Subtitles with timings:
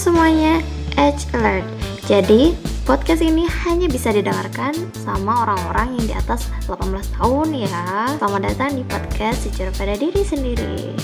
[0.00, 0.64] semuanya,
[0.96, 1.68] Edge Alert.
[2.08, 2.56] Jadi,
[2.88, 8.16] podcast ini hanya bisa didengarkan sama orang-orang yang di atas 18 tahun ya.
[8.16, 10.96] Selamat datang di podcast secara pada diri sendiri.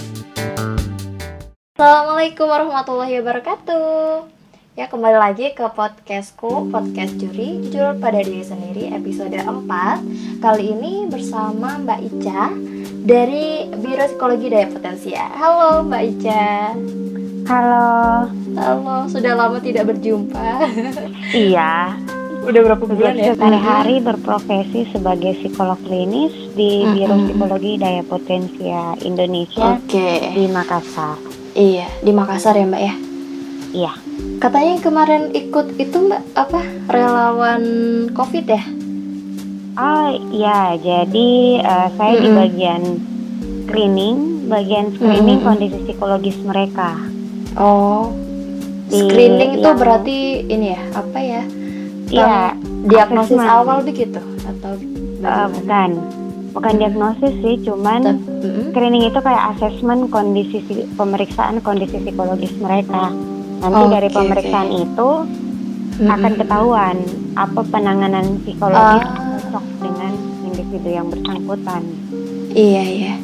[1.76, 4.32] Assalamualaikum warahmatullahi wabarakatuh.
[4.80, 11.08] Ya kembali lagi ke podcastku, podcast juri jujur pada diri sendiri episode 4 Kali ini
[11.08, 12.52] bersama Mbak Ica
[13.08, 16.76] dari Biro Psikologi Daya Potensia Halo Mbak Ica
[17.46, 18.26] Halo.
[18.58, 20.66] Halo, sudah lama tidak berjumpa.
[21.30, 21.94] Iya.
[22.42, 23.34] Udah berapa bulan ya?
[23.38, 26.82] Hari-hari berprofesi sebagai psikolog klinis di.
[26.90, 30.34] Biro Psikologi Daya Potensia Indonesia Oke.
[30.34, 31.18] di Makassar.
[31.54, 32.94] Iya, di Makassar ya Mbak ya.
[33.74, 33.92] Iya.
[34.42, 36.60] Katanya yang kemarin ikut itu Mbak apa?
[36.90, 37.62] Relawan
[38.10, 38.62] COVID ya?
[39.76, 41.30] Oh iya, jadi
[41.62, 42.40] eh, saya di Mm-mm.
[42.42, 42.82] bagian
[43.66, 45.46] screening, bagian screening Mm-mm.
[45.46, 47.15] kondisi psikologis mereka.
[47.56, 48.12] Oh.
[48.86, 51.42] Di Screening itu yang- berarti ini ya, apa ya?
[52.06, 52.54] Iya,
[52.86, 53.50] diagnosis assessment.
[53.50, 54.78] awal begitu atau
[55.18, 55.50] bagaimana?
[55.50, 55.90] bukan,
[56.54, 58.22] bukan diagnosis sih, cuman Tep-
[58.70, 60.62] screening itu kayak asesmen kondisi
[60.94, 63.10] pemeriksaan kondisi psikologis mereka.
[63.58, 64.82] Nanti Oke, dari pemeriksaan oke.
[64.86, 65.08] itu
[65.98, 66.06] Mm-mm.
[66.06, 66.96] akan ketahuan
[67.34, 70.12] apa penanganan psikologis yang cocok dengan
[70.44, 71.82] individu yang bersangkutan.
[72.52, 73.14] Iya iya.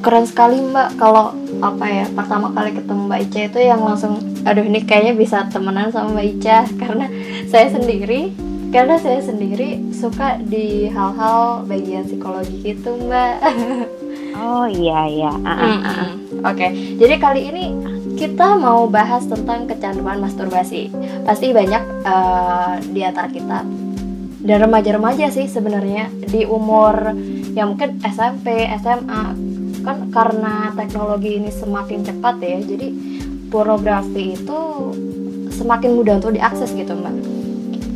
[0.00, 4.16] Keren sekali Mbak kalau apa ya pertama kali ketemu Mbak Ica itu yang langsung
[4.48, 7.06] aduh ini kayaknya bisa temenan sama Mbak Ica karena
[7.46, 8.32] saya sendiri
[8.70, 13.34] karena saya sendiri suka di hal-hal bagian psikologi gitu Mbak.
[14.30, 15.32] Oh iya iya.
[15.42, 15.68] Ah, ah.
[15.68, 16.10] Mm-mm.
[16.46, 17.64] Oke, jadi kali ini
[18.14, 20.88] kita mau bahas tentang kecanduan masturbasi.
[21.26, 23.66] Pasti banyak eh, di antara kita
[24.40, 27.12] dan remaja-remaja sih sebenarnya di umur
[27.52, 29.49] yang mungkin SMP, SMA
[29.80, 32.88] kan karena teknologi ini semakin cepat ya, jadi
[33.50, 34.58] pornografi itu
[35.50, 37.12] semakin mudah untuk diakses gitu mbak.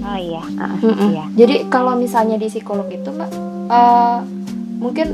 [0.05, 0.45] Oh iya.
[0.85, 1.17] Mm-mm.
[1.17, 1.25] iya.
[1.33, 3.31] Jadi kalau misalnya di psikolog itu mbak,
[3.73, 4.19] eh,
[4.83, 5.07] mungkin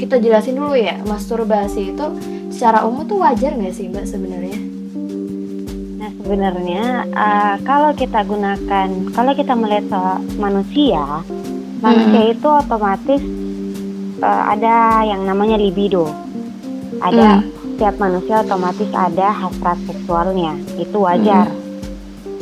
[0.00, 2.06] kita jelasin dulu ya, masturbasi itu
[2.48, 4.56] secara umum tuh wajar nggak sih mbak sebenarnya?
[6.00, 11.26] Nah sebenarnya eh, kalau kita gunakan, kalau kita melihat soal manusia,
[11.82, 13.20] manusia itu otomatis
[14.22, 16.06] eh, ada yang namanya libido.
[17.02, 17.42] Ada
[17.74, 21.50] setiap manusia otomatis ada hasrat seksualnya, itu wajar.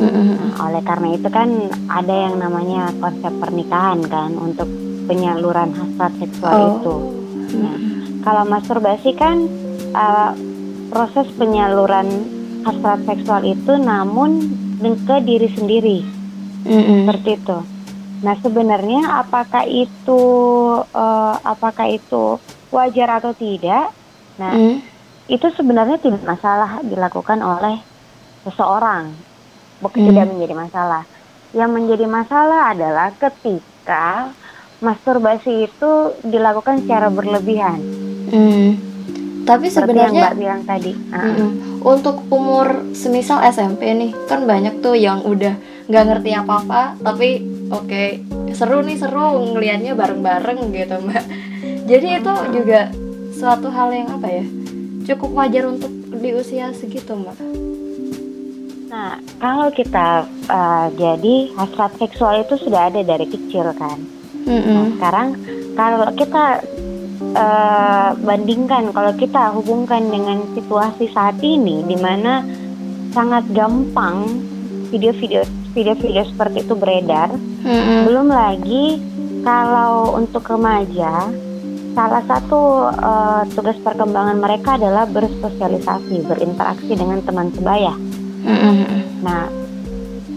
[0.01, 1.49] Nah, oleh karena itu kan
[1.89, 4.69] ada yang namanya konsep pernikahan kan untuk
[5.05, 6.69] penyaluran hasrat seksual Oh.
[6.77, 6.97] itu.
[7.61, 7.77] Nah,
[8.21, 9.49] kalau masturbasi kan
[9.93, 10.33] uh,
[10.89, 12.09] proses penyaluran
[12.65, 14.45] hasrat seksual itu namun
[14.81, 15.99] ke diri sendiri
[17.05, 17.59] seperti itu.
[18.21, 20.23] Nah sebenarnya apakah itu
[20.83, 22.37] uh, apakah itu
[22.69, 23.93] wajar atau tidak?
[24.37, 24.77] Nah Mm.
[25.27, 27.79] itu sebenarnya tidak masalah dilakukan oleh
[28.43, 29.15] seseorang,
[29.79, 30.09] bukan Hmm.
[30.11, 31.03] tidak menjadi masalah.
[31.51, 34.35] Yang menjadi masalah adalah ketika
[34.81, 35.91] masturbasi itu
[36.23, 37.79] dilakukan secara berlebihan.
[38.29, 38.71] Mm.
[39.41, 40.93] Tapi Seperti yang sebenarnya Mbak bilang tadi.
[41.11, 41.51] Ah, Mm-mm.
[41.81, 45.57] Untuk umur semisal SMP nih, kan banyak tuh yang udah
[45.91, 47.43] nggak ngerti apa-apa, tapi
[47.75, 48.23] oke
[48.55, 51.25] seru nih seru ngelihatnya bareng-bareng gitu mbak.
[51.91, 52.95] Jadi itu juga
[53.35, 54.47] suatu hal yang apa ya,
[55.11, 57.35] cukup wajar untuk di usia segitu mbak.
[58.91, 64.03] Nah, kalau kita uh, jadi hasrat seksual itu sudah ada dari kecil kan.
[64.51, 65.39] Nah, sekarang
[65.79, 66.59] kalau kita
[67.39, 72.43] uh, bandingkan, kalau kita hubungkan dengan situasi saat ini, di mana
[73.15, 74.27] sangat gampang
[74.91, 77.31] video-video video-video seperti itu beredar.
[78.07, 78.99] Belum lagi
[79.41, 81.31] kalau untuk remaja,
[81.97, 87.95] salah satu uh, tugas perkembangan mereka adalah bersosialisasi, berinteraksi dengan teman sebaya.
[89.21, 89.49] Nah,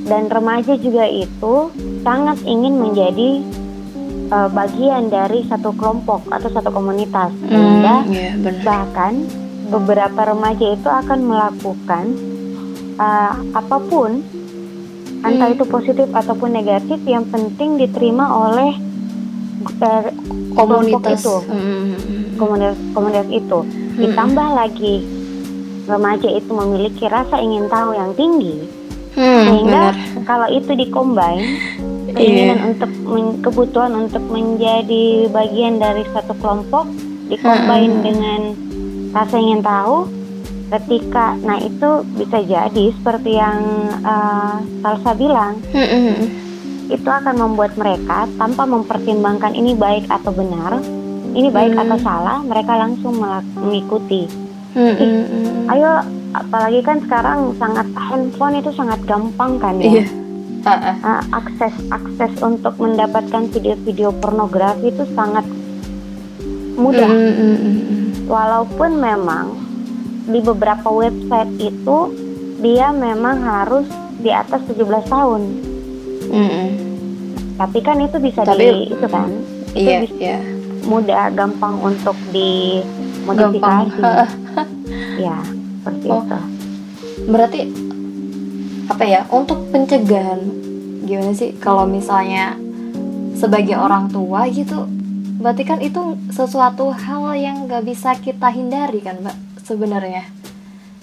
[0.04, 1.72] dan remaja juga itu
[2.04, 3.40] sangat ingin menjadi
[4.32, 8.64] uh, bagian dari satu kelompok atau satu komunitas, sehingga Iya benar.
[8.68, 9.14] bahkan
[9.72, 12.06] beberapa remaja itu akan melakukan
[13.00, 14.20] uh, apa pun,
[15.24, 15.56] entah Hmm.
[15.56, 18.76] itu positif ataupun negatif, yang penting diterima oleh
[19.80, 20.04] uh,
[20.54, 20.54] Komunitas.
[20.54, 21.92] kelompok itu, Mm.
[22.36, 23.60] komunitas komunitas itu.
[23.96, 24.96] Ditambah lagi
[25.84, 28.68] remaja itu memiliki rasa ingin tahu yang tinggi,
[29.14, 30.24] Hmm, sehingga benar.
[30.24, 31.40] kalau itu dikombin
[32.06, 32.14] Iya.
[32.14, 36.86] keinginan untuk men- kebutuhan untuk menjadi bagian dari satu kelompok
[37.26, 38.04] dikombin Mm-mm.
[38.04, 38.42] dengan
[39.12, 40.06] rasa ingin tahu
[40.74, 43.62] ketika nah itu bisa jadi seperti yang
[44.02, 45.62] uh, Salsa bilang.
[46.90, 50.82] Itu akan membuat mereka tanpa mempertimbangkan ini baik atau benar
[51.34, 51.84] ini baik Hmm.
[51.86, 53.18] atau salah mereka langsung
[53.58, 54.30] mengikuti.
[54.74, 55.70] Mm-mm.
[55.70, 56.02] ayo
[56.34, 60.02] apalagi kan sekarang sangat handphone itu sangat gampang kan ya?
[60.66, 65.46] Uh, akses akses untuk mendapatkan video-video pornografi itu sangat
[66.74, 67.06] mudah.
[67.06, 68.26] Mm -hmm.
[68.26, 69.63] walaupun memang
[70.24, 71.98] di beberapa website itu
[72.64, 73.88] dia memang harus
[74.20, 75.42] di atas 17 tahun.
[76.24, 76.68] Mm -hmm.
[77.60, 79.30] tapi kan itu bisa tapi, di itu kan?
[79.76, 80.40] Itu iya, bisa iya.
[80.88, 84.02] mudah gampang untuk dimodifikasi.
[85.14, 85.38] Ya
[85.84, 86.24] seperti oh.
[86.24, 86.40] itu.
[87.28, 87.62] Berarti
[88.88, 90.42] apa ya untuk pencegahan
[91.04, 91.54] gimana sih?
[91.60, 92.56] Kalau misalnya
[93.36, 94.88] sebagai orang tua gitu
[95.44, 100.28] berarti kan itu sesuatu hal yang gak bisa kita hindari kan mbak sebenarnya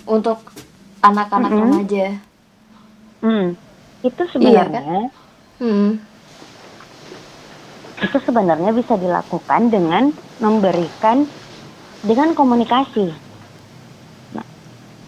[0.06, 0.40] untuk
[1.00, 1.70] anak-anak mm -hmm.
[1.72, 2.06] remaja
[3.24, 3.46] hmm.
[4.04, 5.08] itu sebenarnya iya, kan?
[5.60, 5.90] hmm.
[8.00, 11.24] itu sebenarnya bisa dilakukan dengan memberikan
[12.04, 13.30] dengan komunikasi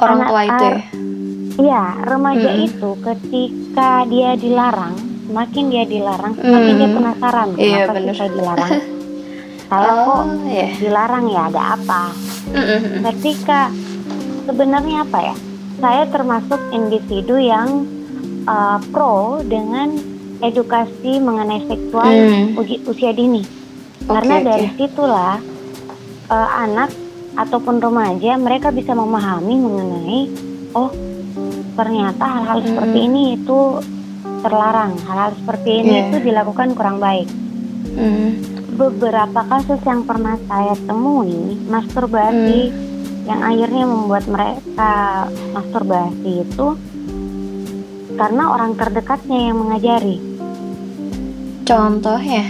[0.02, 0.80] orang tua itu ya?
[1.52, 2.64] Iya, remaja hmm.
[2.64, 4.96] itu ketika dia dilarang,
[5.28, 6.80] semakin dia dilarang, semakin hmm.
[6.80, 8.14] dia penasaran iya, kenapa bener.
[8.16, 8.72] saya dilarang.
[9.72, 10.70] saya oh, kok yeah.
[10.76, 12.02] dilarang ya, ada apa?
[12.52, 13.00] Hmm.
[13.08, 13.72] Ketika
[14.44, 15.34] sebenarnya apa ya?
[15.80, 17.88] Saya termasuk individu yang
[18.44, 19.96] uh, pro dengan
[20.44, 22.60] edukasi mengenai seksual hmm.
[22.84, 23.40] usia dini.
[23.40, 24.76] Okay, Karena dari okay.
[24.76, 25.40] situlah
[26.28, 26.92] uh, anak
[27.40, 30.20] ataupun remaja mereka bisa memahami mengenai
[30.76, 30.92] oh
[31.80, 32.68] ternyata hal-hal hmm.
[32.68, 33.80] seperti ini itu
[34.44, 36.04] terlarang hal-hal seperti ini yeah.
[36.12, 37.24] itu dilakukan kurang baik
[37.96, 38.51] hmm.
[38.72, 43.28] Beberapa kasus yang pernah saya temui masturbasi hmm.
[43.28, 46.68] yang akhirnya membuat mereka masturbasi itu
[48.16, 50.16] karena orang terdekatnya yang mengajari.
[51.62, 52.44] Contohnya?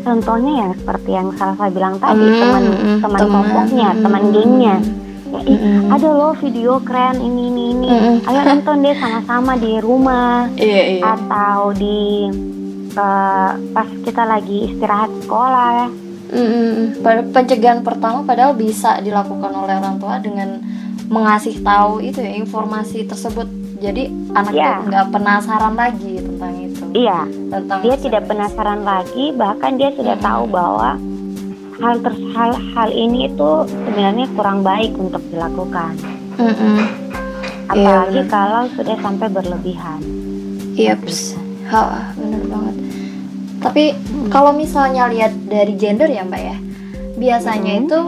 [0.00, 2.64] Contohnya yang seperti yang salah saya bilang tadi mm, teman
[3.04, 4.76] teman kelompoknya mm, teman gengnya.
[5.30, 7.88] Jadi mm, ada loh video keren ini ini ini.
[7.88, 11.02] Mm, ayo nonton deh sama-sama di rumah iya, iya.
[11.04, 12.26] atau di
[12.96, 15.88] uh, pas kita lagi istirahat sekolah ya.
[16.30, 17.02] Mm,
[17.34, 20.62] pencegahan pertama padahal bisa dilakukan oleh orang tua dengan
[21.10, 23.50] mengasih tahu itu ya informasi tersebut.
[23.80, 24.78] Jadi anak ya.
[24.86, 26.84] nggak penasaran lagi tentang itu.
[26.94, 27.26] Iya.
[27.26, 30.26] Tentang dia tidak penasaran lagi bahkan dia sudah hmm.
[30.26, 30.90] tahu bahwa
[31.80, 35.96] hal ter hal hal ini itu sebenarnya kurang baik untuk dilakukan.
[36.40, 36.88] Hmm.
[37.70, 40.00] apalagi ya, kalau sudah sampai berlebihan.
[40.74, 40.98] Iya
[41.70, 42.76] ha benar banget
[43.60, 44.28] tapi hmm.
[44.32, 46.56] kalau misalnya lihat dari gender ya mbak ya
[47.16, 47.82] biasanya hmm.
[47.86, 48.00] itu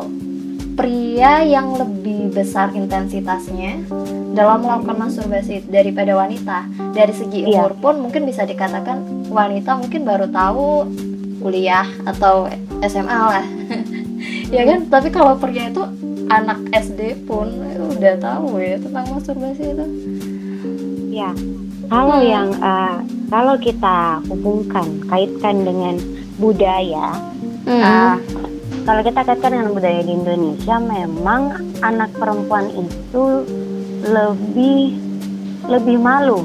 [0.72, 3.84] pria yang lebih besar intensitasnya
[4.32, 6.64] dalam melakukan masturbasi daripada wanita.
[6.96, 7.60] Dari segi iya.
[7.60, 7.82] umur iya.
[7.84, 10.88] pun mungkin bisa dikatakan wanita mungkin baru tahu
[11.44, 12.48] kuliah atau
[12.80, 13.46] SMA lah.
[14.56, 14.88] ya kan?
[14.88, 15.84] Tapi kalau pria itu
[16.32, 17.52] anak SD pun
[17.92, 19.86] udah tahu ya tentang masturbasi itu.
[21.12, 21.36] Ya.
[21.90, 22.28] Kalau hmm.
[22.30, 23.00] yang uh,
[23.32, 25.96] kalau kita hubungkan kaitkan dengan
[26.36, 27.16] budaya
[27.64, 27.80] hmm.
[27.80, 28.16] uh,
[28.82, 31.42] kalau kita kaitkan dengan budaya di Indonesia memang
[31.80, 33.46] anak perempuan itu
[34.04, 34.98] lebih
[35.70, 36.42] lebih malu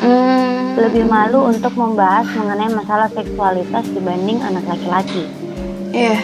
[0.00, 0.80] hmm.
[0.80, 5.28] lebih malu untuk membahas mengenai masalah seksualitas dibanding anak laki-laki
[5.94, 6.20] iya yeah.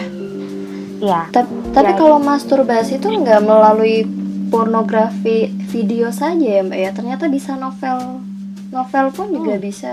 [0.99, 1.97] iya Ta tapi ya.
[1.99, 4.03] kalau masturbasi itu nggak melalui
[4.49, 8.23] pornografi video saja ya mbak ya ternyata bisa novel
[8.75, 9.35] novel pun hmm.
[9.39, 9.91] juga bisa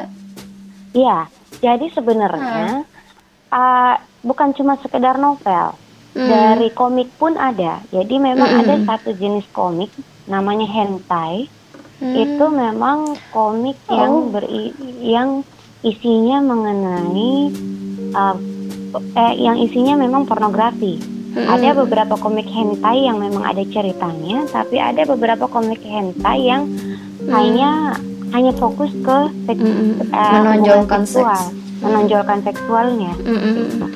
[0.90, 1.30] iya
[1.62, 3.54] jadi sebenarnya hmm.
[3.54, 3.94] uh,
[4.26, 5.78] bukan cuma sekedar novel
[6.18, 6.26] hmm.
[6.26, 8.60] dari komik pun ada jadi memang hmm.
[8.66, 9.94] ada satu jenis komik
[10.26, 11.46] namanya hentai
[12.02, 12.14] hmm.
[12.18, 13.94] itu memang komik oh.
[13.94, 15.30] yang beri yang
[15.82, 17.34] isinya mengenai
[18.14, 18.36] uh,
[19.18, 20.98] eh, yang isinya memang pornografi
[21.34, 21.46] hmm.
[21.46, 27.30] ada beberapa komik hentai yang memang ada ceritanya tapi ada beberapa komik hentai yang hmm.
[27.30, 27.98] hanya
[28.32, 30.08] hanya fokus ke seks, hmm.
[30.12, 31.80] uh, menonjolkan seksual seks.
[31.84, 33.52] menonjolkan seksualnya hmm.
[33.56, 33.86] gitu.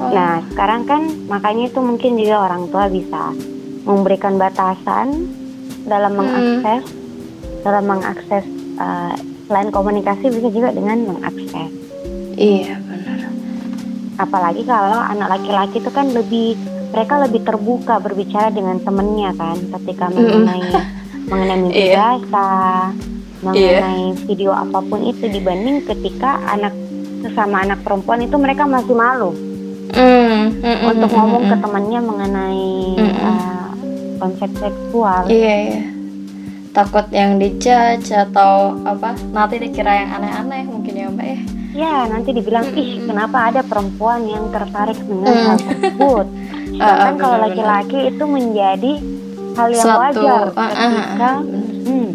[0.00, 3.36] Nah, sekarang kan makanya itu mungkin juga orang tua bisa
[3.84, 5.28] memberikan batasan
[5.84, 6.84] dalam mengakses
[7.60, 8.44] dalam mengakses
[8.80, 9.12] uh,
[9.44, 11.72] selain komunikasi bisa juga dengan mengakses.
[12.40, 13.28] Iya, benar.
[14.16, 16.56] Apalagi kalau anak laki-laki itu kan lebih
[16.90, 20.16] mereka lebih terbuka berbicara dengan temennya kan ketika hmm.
[20.16, 20.64] mengenai
[21.28, 22.16] mengenai mimpi iya.
[22.18, 22.90] basah,
[23.40, 24.20] mengenai iya.
[24.28, 26.76] video apa pun itu dibanding ketika anak
[27.24, 29.32] sesama anak perempuan itu mereka masih malu
[29.92, 32.70] mm, mm, untuk ngomong ke temannya mengenai
[33.00, 33.70] uh,
[34.20, 35.24] konsep seksual.
[35.26, 35.82] Iya, iya.
[36.70, 39.16] Takut yang dijudge atau apa?
[39.34, 41.40] Nanti dikira yang aneh-aneh mungkin ya Mbak ya.
[41.70, 46.26] Ya, nanti dibilang ih kenapa ada perempuan yang tertarik dengan hal tersebut.
[46.80, 48.96] Uh, kalau laki-laki itu menjadi
[49.52, 52.08] hal yang Suatu, wajar uh, ketika uh, uh, hmm,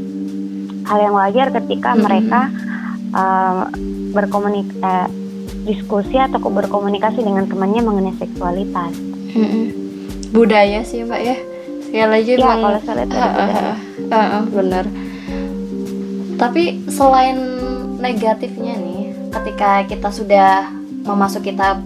[0.85, 2.41] hal yang wajar ketika uh, mereka
[3.11, 3.67] uh,
[4.13, 5.09] berkomunik uh,
[5.65, 8.93] diskusi atau berkomunikasi dengan temannya mengenai seksualitas.
[9.33, 9.73] Uh.
[10.31, 11.37] Budaya sih mbak ya.
[11.85, 13.75] Sekali lagi ya, kalau saya lihat uh, uh, uh,
[14.11, 14.85] uh, uh, benar.
[16.35, 17.39] Tapi selain
[18.03, 20.67] negatifnya nih, ketika kita sudah
[21.07, 21.79] memasuki tahap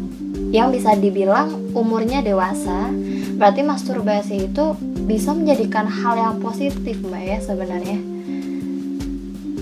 [0.50, 2.90] yang bisa dibilang umurnya dewasa,
[3.38, 4.74] berarti masturbasi itu
[5.06, 8.19] bisa menjadikan hal yang positif mbak ya sebenarnya.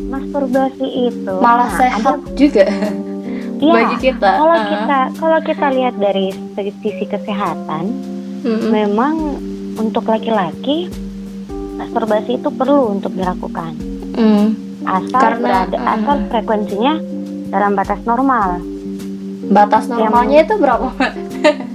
[0.08, 2.66] Masturbasi itu malah nah, sehat ada, juga
[3.64, 4.30] ya, bagi kita.
[4.40, 4.66] Kalau uh.
[4.72, 7.84] kita kalau kita lihat dari sisi kesehatan,
[8.44, 8.70] mm-hmm.
[8.72, 9.16] memang
[9.78, 10.88] untuk laki-laki
[11.78, 13.76] masturbasi itu perlu untuk dilakukan.
[14.16, 14.48] Mm.
[14.88, 15.94] Asal Karena, berada, uh.
[16.00, 16.94] asal frekuensinya
[17.52, 18.60] dalam batas normal
[19.48, 20.92] Batas normalnya itu berapa?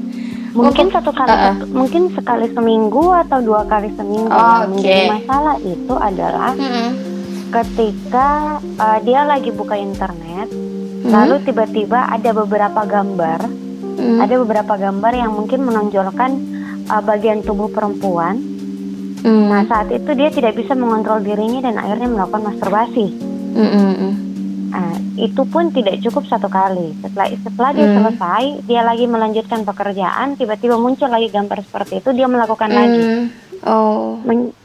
[0.52, 1.56] mungkin satu kali uh, uh.
[1.72, 5.08] mungkin sekali seminggu atau dua kali seminggu oh, okay.
[5.08, 7.11] masalah itu adalah hmm.
[7.52, 11.12] Ketika uh, dia lagi buka internet hmm.
[11.12, 13.40] lalu tiba-tiba ada beberapa gambar
[14.00, 14.18] hmm.
[14.24, 16.30] ada beberapa gambar yang mungkin menonjolkan
[16.88, 18.40] uh, bagian tubuh perempuan
[19.20, 19.46] hmm.
[19.52, 23.06] nah saat itu dia tidak bisa mengontrol dirinya dan akhirnya melakukan masturbasi
[23.52, 24.32] hmm.
[24.72, 26.96] Nah, itu pun tidak cukup satu kali.
[27.04, 27.96] Setelah setelah dia hmm.
[28.00, 32.78] selesai, dia lagi melanjutkan pekerjaan, tiba-tiba muncul lagi gambar seperti itu, dia melakukan hmm.
[32.80, 33.00] lagi.
[33.68, 34.16] Oh.
[34.24, 34.56] Men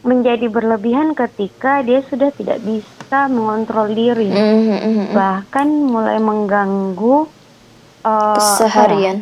[0.00, 4.36] menjadi berlebihan ketika dia sudah tidak bisa mengontrol diri, hmm.
[4.38, 5.06] hmm, hmm, hmm.
[5.12, 7.28] bahkan mulai mengganggu
[8.06, 9.20] uh, keseharian.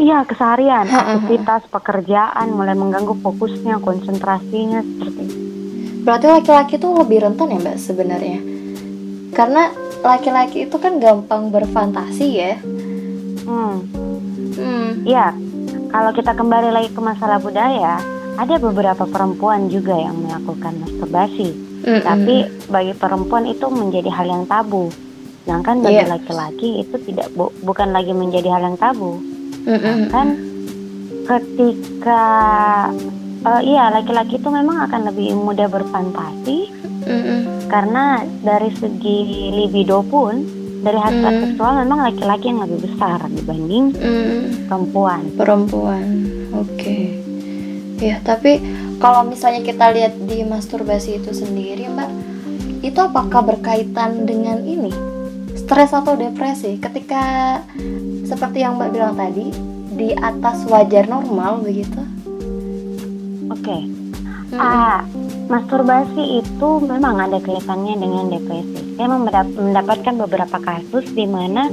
[0.00, 5.36] Iya keseharian, aktivitas pekerjaan mulai mengganggu fokusnya, konsentrasinya seperti itu.
[6.02, 8.40] Berarti laki-laki itu lebih rentan ya mbak sebenarnya?
[9.32, 9.72] karena
[10.04, 12.54] laki-laki itu kan gampang berfantasi ya
[13.48, 13.76] hmm
[14.56, 15.32] hmm ya
[15.88, 17.96] kalau kita kembali lagi ke masalah budaya
[18.38, 22.02] ada beberapa perempuan juga yang melakukan masturbasi mm-hmm.
[22.04, 22.34] tapi
[22.68, 24.88] bagi perempuan itu menjadi hal yang tabu
[25.42, 26.10] sedangkan bagi yeah.
[26.10, 29.18] laki-laki itu tidak bu- bukan lagi menjadi hal yang tabu
[29.66, 30.08] mm-hmm.
[30.10, 30.28] kan
[31.22, 32.24] ketika
[33.46, 36.58] uh, iya laki-laki itu memang akan lebih mudah berfantasi
[37.02, 40.44] mm-hmm karena dari segi libido pun
[40.84, 41.40] dari hasrat mm.
[41.40, 44.68] seksual memang laki-laki yang lebih besar dibanding mm.
[44.68, 45.24] perempuan.
[45.40, 46.04] Perempuan,
[46.52, 46.68] oke.
[46.76, 47.21] Okay.
[48.02, 48.58] Ya, tapi
[48.98, 52.10] kalau misalnya kita lihat di masturbasi itu sendiri, Mbak,
[52.82, 54.90] itu apakah berkaitan dengan ini
[55.54, 56.82] stres atau depresi?
[56.82, 57.56] Ketika
[58.26, 59.54] seperti yang Mbak bilang tadi
[59.94, 62.02] di atas wajar normal begitu?
[63.54, 63.62] Oke.
[63.70, 63.82] Okay.
[64.50, 64.58] Hmm.
[64.58, 65.00] Ah,
[65.46, 68.98] masturbasi itu memang ada kaitannya dengan depresi.
[68.98, 69.08] Saya
[69.46, 71.70] mendapatkan beberapa kasus di mana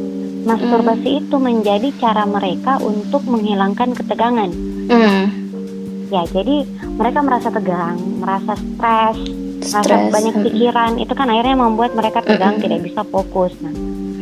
[0.47, 1.19] masturbasi mm.
[1.25, 4.47] itu menjadi cara mereka untuk menghilangkan ketegangan.
[4.87, 5.38] Mm.
[6.09, 6.65] Ya, jadi
[6.97, 9.17] mereka merasa tegang, merasa stres,
[9.61, 10.97] merasa banyak pikiran.
[10.97, 12.61] Itu kan akhirnya membuat mereka tegang, mm.
[12.65, 13.53] tidak bisa fokus.
[13.61, 13.73] Nah,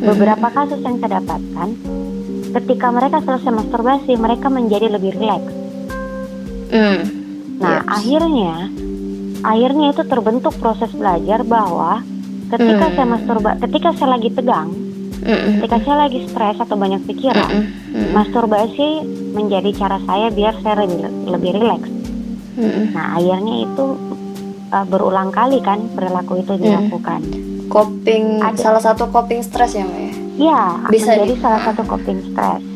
[0.04, 1.68] beberapa kasus yang saya dapatkan,
[2.60, 5.52] ketika mereka selesai masturbasi, mereka menjadi lebih rileks.
[6.68, 7.00] Mm.
[7.58, 7.88] Nah, yes.
[7.88, 8.54] akhirnya
[9.38, 12.04] akhirnya itu terbentuk proses belajar bahwa
[12.52, 12.92] ketika mm.
[12.94, 14.87] saya masturba ketika saya lagi tegang
[15.22, 17.50] mm ketika saya lagi stres atau banyak pikiran.
[17.94, 20.98] Mm masturbasi menjadi cara saya biar saya lebih
[21.28, 21.90] lebih rileks.
[22.58, 23.86] Mm nah akhirnya itu
[24.74, 27.20] uh, berulang kali kan perilaku itu dilakukan.
[27.68, 28.56] Coping Ada.
[28.56, 30.12] salah satu coping stres ya Mbak ya?
[30.38, 31.42] Iya, bisa menjadi di...
[31.42, 32.67] salah satu coping stres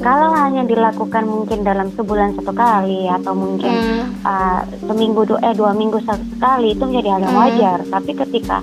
[0.00, 4.24] kalau hanya dilakukan mungkin dalam sebulan satu kali atau mungkin hmm.
[4.24, 7.42] uh, seminggu dua eh dua minggu satu sekali itu menjadi hal yang hmm.
[7.44, 8.58] wajar tapi ketika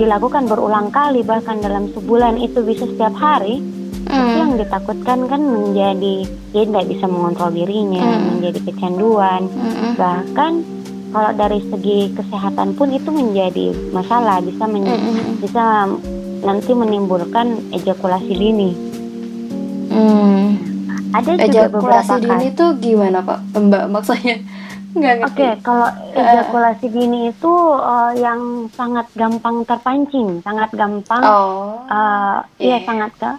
[0.00, 4.16] dilakukan berulang kali bahkan dalam sebulan itu bisa setiap hari hmm.
[4.16, 6.16] itu yang ditakutkan kan menjadi
[6.56, 8.24] dia tidak bisa mengontrol dirinya hmm.
[8.40, 9.92] menjadi kecanduan hmm.
[10.00, 10.64] bahkan
[11.08, 15.40] kalau dari segi kesehatan pun itu menjadi masalah bisa men hmm.
[15.40, 15.88] bisa
[16.38, 18.70] nanti menimbulkan ejakulasi dini.
[19.88, 20.77] Hmm
[21.14, 24.36] ada juga beberapa dini itu gimana pak mbak maksudnya
[24.98, 25.86] Oke, okay, kalau
[26.16, 32.80] ejakulasi dini itu uh, yang sangat gampang terpancing, sangat gampang, oh, uh, yeah.
[32.80, 33.30] ya sangat ke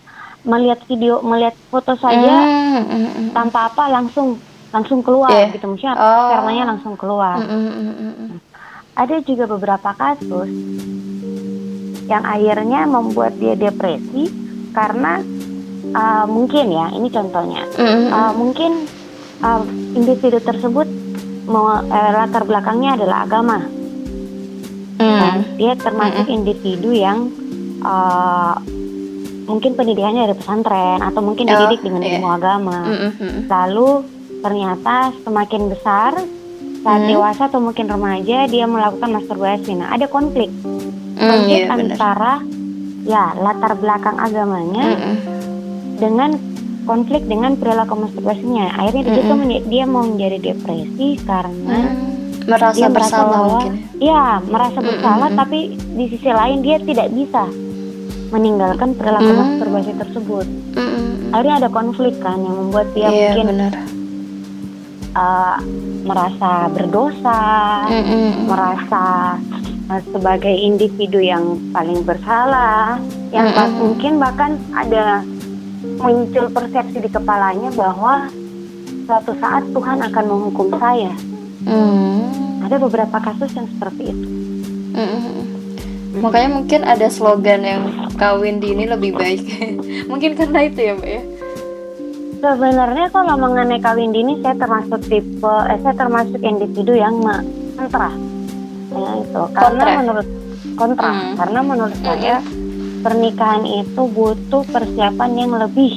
[0.46, 5.52] melihat video, melihat foto saja mm, mm, mm, tanpa apa langsung langsung keluar yeah.
[5.52, 6.32] gitu, maksudnya oh.
[6.32, 7.42] spermanya langsung keluar.
[7.42, 8.38] Mm, mm, mm, mm.
[8.96, 10.52] Ada juga beberapa kasus
[12.08, 14.32] yang akhirnya membuat dia depresi
[14.72, 15.20] karena
[15.94, 18.10] uh, mungkin ya ini contohnya mm-hmm.
[18.12, 18.72] uh, mungkin
[19.44, 19.64] uh,
[19.96, 20.88] individu tersebut
[21.50, 23.58] mau uh, latar belakangnya adalah agama
[24.98, 25.02] mm.
[25.02, 26.38] nah, dia termasuk mm-hmm.
[26.40, 27.30] individu yang
[27.82, 28.56] uh,
[29.50, 32.12] mungkin pendidikannya dari pesantren atau mungkin oh, dididik dengan yeah.
[32.18, 33.50] ilmu agama mm-hmm.
[33.50, 34.06] lalu
[34.40, 36.14] ternyata semakin besar
[36.80, 37.12] saat hmm.
[37.12, 39.76] dewasa atau mungkin remaja dia melakukan masturbasi.
[39.76, 40.48] Nah, ada konflik.
[40.64, 42.34] Hmm, konflik iya, antara
[43.04, 45.18] ya latar belakang agamanya hmm.
[46.00, 46.40] Dengan
[46.88, 48.74] konflik dengan perilaku masturbasinya.
[48.80, 49.20] Akhirnya hmm.
[49.20, 49.34] itu
[49.70, 52.50] dia mau menjadi depresi karena hmm.
[52.50, 53.74] merasa dia bersalah bahwa, mungkin.
[54.02, 55.38] Ya, merasa bersalah hmm.
[55.38, 57.46] tapi di sisi lain dia tidak bisa
[58.34, 59.40] meninggalkan perilaku hmm.
[59.44, 60.48] masturbasi tersebut.
[60.74, 61.30] Hmm.
[61.30, 63.74] Akhirnya ada konflik kan yang membuat dia yeah, mungkin benar
[65.16, 65.58] uh,
[66.06, 67.42] merasa berdosa,
[67.90, 68.30] mm -hmm.
[68.50, 69.04] merasa
[69.90, 72.98] uh, sebagai individu yang paling bersalah,
[73.34, 73.78] yang mm -hmm.
[73.78, 75.24] mungkin bahkan ada
[75.84, 78.28] muncul persepsi di kepalanya bahwa
[79.08, 81.14] suatu saat Tuhan akan menghukum saya.
[81.66, 82.66] Mm.
[82.68, 84.28] Ada beberapa kasus yang seperti itu.
[84.94, 85.40] Mm -hmm.
[86.20, 87.82] Makanya mungkin ada slogan yang
[88.18, 89.46] kawin dini lebih baik.
[90.12, 91.24] mungkin karena itu ya, Mbak ya.
[92.40, 97.20] Sebenarnya kalau mengenai kawin dini saya termasuk tipe eh, saya termasuk individu yang
[97.76, 98.10] kontra.
[98.90, 100.00] Ya itu karena kontra.
[100.00, 100.28] menurut
[100.80, 101.36] kontra hmm.
[101.36, 102.08] karena menurut hmm.
[103.00, 105.94] Pernikahan itu butuh persiapan yang lebih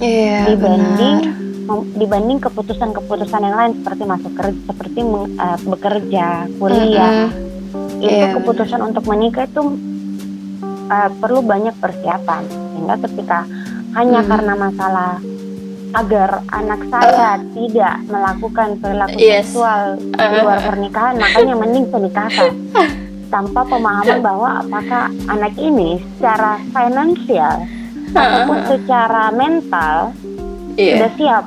[0.00, 1.16] yeah, dibanding
[1.64, 1.96] benar.
[1.96, 6.26] dibanding keputusan-keputusan yang lain seperti masuk kerja seperti uh, bekerja
[6.60, 8.02] kuliah -hmm.
[8.04, 8.88] itu yeah, keputusan benar.
[8.92, 9.62] untuk menikah itu
[10.88, 13.38] uh, perlu banyak persiapan sehingga ketika
[13.94, 14.28] hanya hmm.
[14.28, 15.12] karena masalah
[15.94, 19.46] agar anak saya uh, tidak melakukan perilaku yes.
[19.46, 20.42] seksual di uh.
[20.42, 22.50] luar pernikahan, makanya mending saya nikahkan
[23.34, 27.66] tanpa pemahaman bahwa apakah anak ini secara finansial
[28.14, 28.22] uh.
[28.22, 30.14] ataupun secara mental
[30.78, 31.02] yeah.
[31.02, 31.44] sudah siap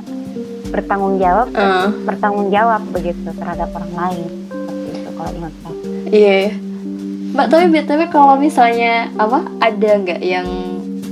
[0.67, 1.87] bertanggung jawab uh.
[2.03, 5.75] bertanggung jawab begitu terhadap orang lain seperti itu kalau ingat saya.
[6.11, 6.27] Iya.
[6.27, 6.47] Yeah.
[7.27, 10.47] Mbak tapi btw kalau misalnya apa ada nggak yang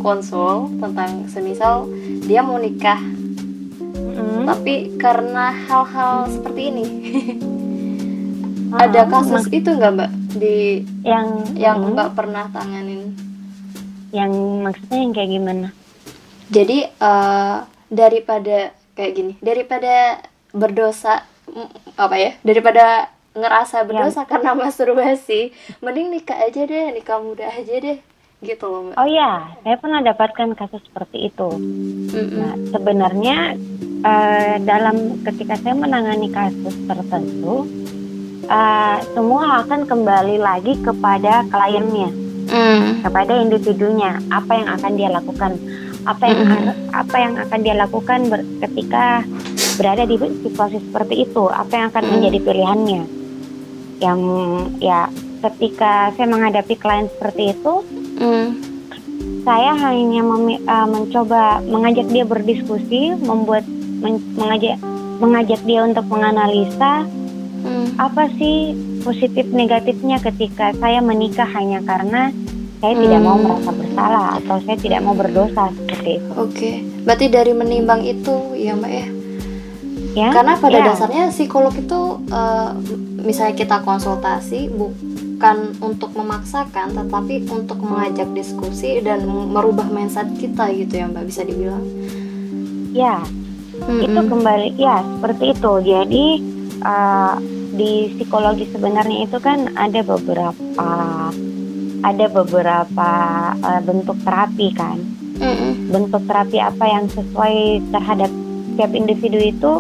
[0.04, 1.88] konsul tentang semisal
[2.28, 4.44] dia mau nikah hmm.
[4.44, 6.86] tapi karena hal-hal seperti ini
[8.74, 11.96] oh, ada kasus itu nggak mbak di yang yang hmm.
[11.96, 13.16] mbak pernah tanganin
[14.12, 14.32] yang
[14.64, 15.68] maksudnya yang kayak gimana
[16.52, 20.22] jadi uh, daripada kayak gini daripada
[20.52, 21.24] berdosa
[21.96, 24.30] apa ya daripada ngerasa berdosa ya.
[24.30, 25.52] karena masturbasi
[25.84, 28.00] mending nikah aja deh nikah muda aja deh
[28.44, 32.28] gitu loh mbak oh ya saya pernah dapatkan kasus seperti itu mm -mm.
[32.36, 33.38] nah sebenarnya
[34.04, 37.68] uh, dalam ketika saya menangani kasus tertentu
[38.50, 42.10] uh, semua akan kembali lagi kepada kliennya
[42.50, 43.06] mm.
[43.06, 45.52] kepada individunya apa yang akan dia lakukan
[46.06, 46.74] apa yang mm.
[46.94, 49.26] apa yang akan dia lakukan ber, ketika
[49.76, 52.12] berada di situasi seperti itu apa yang akan mm.
[52.18, 53.02] menjadi pilihannya
[54.04, 54.20] yang
[54.84, 55.10] ya
[55.50, 57.74] ketika saya menghadapi klien seperti itu
[58.22, 58.48] mm.
[59.44, 60.22] saya hanya
[60.70, 63.66] uh, mencoba mengajak dia berdiskusi membuat
[64.36, 64.78] mengajak
[65.18, 67.08] mengajak dia untuk menganalisa
[67.66, 67.98] hmm.
[67.98, 72.30] apa sih positif negatifnya ketika saya menikah hanya karena
[72.80, 73.04] saya hmm.
[73.04, 73.44] tidak mau hmm.
[73.50, 76.30] merasa bersalah atau saya tidak mau berdosa seperti itu.
[76.38, 76.76] Oke, okay.
[77.02, 79.08] berarti dari menimbang itu ya mbak ya.
[80.16, 80.86] Ya, Karena pada ya.
[80.96, 82.72] dasarnya psikolog itu uh,
[83.20, 91.04] misalnya kita konsultasi bukan untuk memaksakan, tetapi untuk mengajak diskusi dan merubah mindset kita gitu
[91.04, 91.84] ya mbak bisa dibilang.
[92.96, 93.20] Ya,
[93.84, 96.26] hmm itu kembali ya seperti itu jadi
[96.86, 97.36] uh,
[97.76, 100.64] di psikologi sebenarnya itu kan ada beberapa
[102.06, 103.10] ada beberapa
[103.60, 104.98] uh, bentuk terapi kan
[105.40, 105.92] mm-hmm.
[105.92, 108.32] bentuk terapi apa yang sesuai terhadap
[108.74, 109.72] setiap individu itu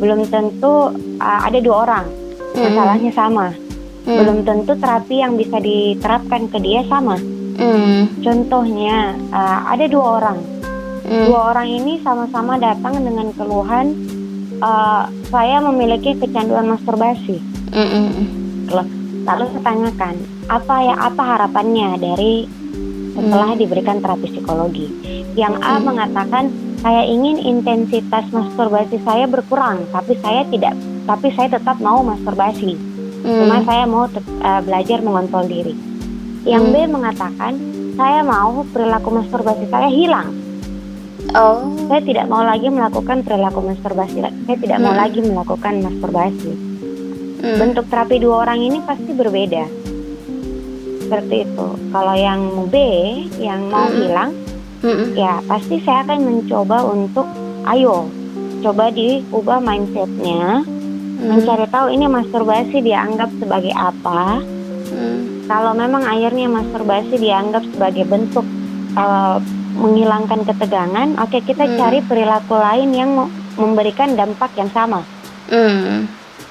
[0.00, 2.62] belum tentu uh, ada dua orang mm-hmm.
[2.64, 4.16] masalahnya sama mm-hmm.
[4.18, 8.24] belum tentu terapi yang bisa diterapkan ke dia sama mm-hmm.
[8.24, 10.40] contohnya uh, ada dua orang
[11.04, 11.28] Hmm.
[11.28, 14.03] Dua orang ini sama-sama datang dengan keluhan
[14.60, 17.40] uh, saya memiliki kecanduan masturbasi.
[17.74, 18.28] Hmm.
[19.24, 20.14] Lalu saya tanyakan
[20.52, 22.34] apa ya apa harapannya dari
[23.14, 23.60] setelah hmm.
[23.60, 24.86] diberikan terapi psikologi.
[25.34, 25.84] Yang A hmm.
[25.86, 26.44] mengatakan
[26.84, 30.76] saya ingin intensitas masturbasi saya berkurang, tapi saya tidak,
[31.08, 32.76] tapi saya tetap mau masturbasi.
[33.24, 33.38] Hmm.
[33.40, 35.74] Cuma saya mau uh, belajar mengontrol diri.
[36.44, 36.64] Yang.
[36.76, 37.56] B mengatakan
[37.96, 40.43] saya mau perilaku masturbasi saya hilang
[41.32, 41.72] Oh.
[41.88, 44.20] Saya tidak mau lagi melakukan perilaku masturbasi.
[44.20, 44.84] Saya tidak hmm.
[44.84, 46.52] mau lagi melakukan masturbasi.
[47.44, 47.56] Hmm.
[47.60, 49.64] Bentuk terapi dua orang ini pasti berbeda.
[51.04, 51.68] Seperti itu.
[51.92, 52.76] Kalau yang B,
[53.40, 53.96] yang mau hmm.
[54.00, 54.30] hilang,
[54.84, 55.06] hmm.
[55.16, 57.28] ya pasti saya akan mencoba untuk,
[57.68, 58.08] ayo,
[58.64, 61.28] coba diubah mindsetnya, hmm.
[61.28, 64.40] mencari tahu ini masturbasi dianggap sebagai apa.
[64.88, 65.44] Hmm.
[65.44, 68.48] Kalau memang akhirnya masturbasi dianggap sebagai bentuk
[68.96, 69.36] uh,
[69.74, 71.76] menghilangkan ketegangan, oke okay, kita hmm.
[71.76, 73.10] cari perilaku lain yang
[73.58, 75.02] memberikan dampak yang sama.
[75.44, 76.08] Hmm.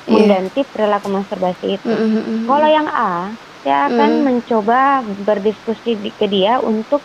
[0.07, 0.13] yeah.
[0.13, 1.87] mengganti perilaku masturbasi itu.
[1.87, 2.37] Mm -hmm.
[2.47, 3.31] Kalau yang A,
[3.63, 4.23] saya akan mm.
[4.23, 4.79] mencoba
[5.23, 6.99] berdiskusi ke dia untuk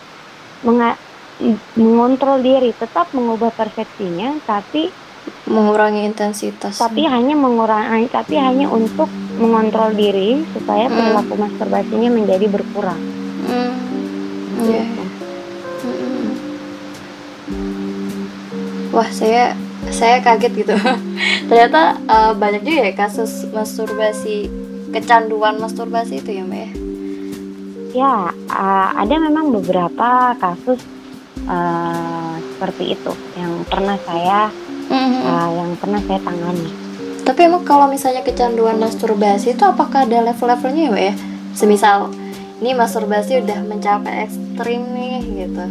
[1.79, 4.91] mengontrol diri, tetap mengubah persepsinya, tapi
[5.47, 6.75] mengurangi intensitas.
[6.75, 8.43] Tapi hanya mengurangi, tapi mm.
[8.43, 9.07] hanya untuk
[9.39, 12.99] mengontrol diri supaya perilaku masturbasinya menjadi berkurang.
[13.47, 13.75] Mm.
[14.67, 15.08] Yeah.
[18.89, 19.53] Wah, saya
[19.93, 20.75] saya kaget gitu.
[21.49, 24.49] Ternyata uh, banyak juga ya kasus masturbasi
[24.89, 26.71] kecanduan masturbasi itu ya mbak ya?
[27.89, 28.13] Ya
[28.49, 30.81] uh, ada memang beberapa kasus
[31.45, 34.49] uh, seperti itu yang pernah saya
[34.89, 35.21] mm-hmm.
[35.25, 36.69] uh, yang pernah saya tangani.
[37.23, 41.13] Tapi emang kalau misalnya kecanduan masturbasi itu apakah ada level-levelnya ya mbak ya?
[41.53, 42.09] Semisal
[42.59, 45.65] ini masturbasi udah mencapai ekstrim nih gitu.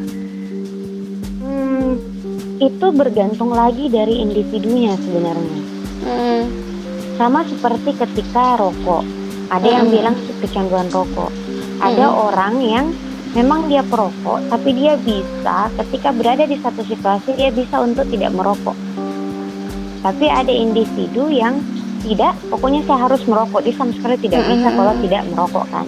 [1.42, 2.17] Hmm,
[2.58, 5.58] itu bergantung lagi dari individunya sebenarnya.
[6.02, 6.42] Hmm.
[7.14, 9.02] Sama seperti ketika rokok,
[9.50, 9.76] ada hmm.
[9.78, 11.30] yang bilang kecanduan rokok,
[11.78, 12.18] ada hmm.
[12.30, 12.86] orang yang
[13.34, 18.34] memang dia perokok, tapi dia bisa ketika berada di satu situasi dia bisa untuk tidak
[18.34, 18.74] merokok.
[19.98, 21.58] Tapi ada individu yang
[22.06, 24.50] tidak, pokoknya saya harus merokok, dia sama sekali tidak hmm.
[24.54, 25.86] bisa kalau tidak merokok kan.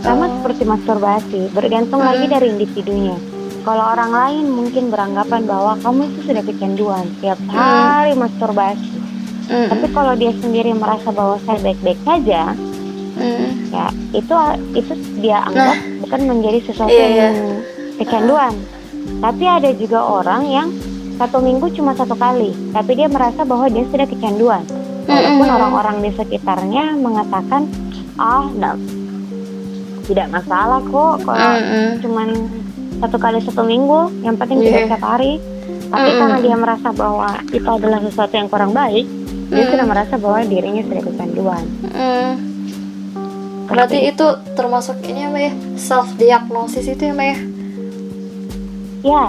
[0.00, 0.32] Sama oh.
[0.40, 2.08] seperti masturbasi, bergantung hmm.
[2.08, 3.29] lagi dari individunya
[3.60, 7.50] kalau orang lain mungkin beranggapan bahwa kamu itu sudah kecanduan tiap hmm.
[7.52, 8.20] hari mm.
[8.20, 8.90] masturbasi.
[9.50, 9.68] Mm.
[9.68, 12.54] Tapi kalau dia sendiri merasa bahwa saya baik-baik saja,
[13.18, 13.74] mm.
[13.74, 14.34] ya itu
[14.78, 15.78] itu dia anggap nah.
[16.06, 17.10] bukan menjadi sesuatu yeah.
[17.28, 17.36] yang
[17.98, 18.54] kecanduan.
[19.20, 20.68] Tapi ada juga orang yang
[21.20, 24.64] satu minggu cuma satu kali, tapi dia merasa bahwa dia sudah kecanduan.
[25.10, 27.66] Walaupun orang-orang di sekitarnya mengatakan,
[28.14, 28.78] ah, nah,
[30.06, 31.88] tidak masalah kok kalau mm -hmm.
[32.00, 32.28] cuman
[33.00, 34.68] satu kali satu minggu yang penting yeah.
[34.68, 35.32] tidak setiap hari
[35.90, 36.20] tapi mm -hmm.
[36.22, 39.50] karena dia merasa bahwa itu adalah sesuatu yang kurang baik mm.
[39.50, 42.30] dia sudah merasa bahwa dirinya sudah kecanduan mm.
[43.66, 47.38] berarti itu termasuk ini ya mbak ya self diagnosis itu ya mbak ya
[49.00, 49.24] ya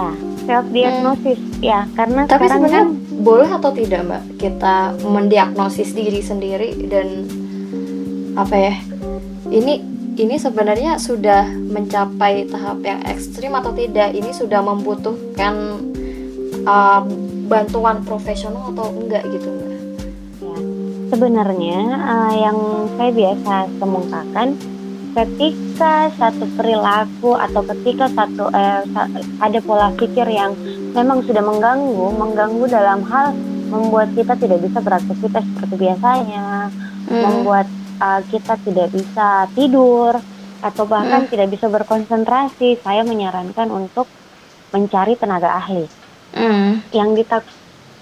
[0.46, 1.60] self diagnosis mm.
[1.64, 7.26] ya karena tapi sebenarnya kan, boleh atau tidak mbak kita mendiagnosis diri sendiri dan
[8.38, 8.74] apa ya
[9.52, 9.84] ini
[10.16, 15.80] ini sebenarnya sudah mencapai tahap yang ekstrim atau tidak ini sudah membutuhkan
[16.68, 17.00] uh,
[17.48, 19.48] bantuan profesional atau enggak gitu?
[20.44, 20.56] Ya,
[21.12, 22.58] sebenarnya uh, yang
[23.00, 24.48] saya biasa kemukakan
[25.12, 28.80] ketika satu perilaku atau ketika satu eh,
[29.44, 30.56] ada pola pikir yang
[30.96, 33.36] memang sudah mengganggu mengganggu dalam hal
[33.68, 36.72] membuat kita tidak bisa beraktivitas seperti biasanya
[37.12, 37.22] hmm.
[37.28, 37.68] membuat
[38.02, 40.18] uh, kita tidak bisa tidur
[40.62, 41.30] atau bahkan mm.
[41.30, 44.06] tidak bisa berkonsentrasi, saya menyarankan untuk
[44.74, 45.86] mencari tenaga ahli.
[46.34, 46.82] Mm.
[46.90, 47.38] Yang kita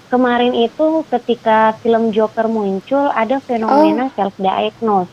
[0.09, 4.13] kemarin itu ketika film Joker muncul ada fenomena oh.
[4.17, 5.11] self diagnose.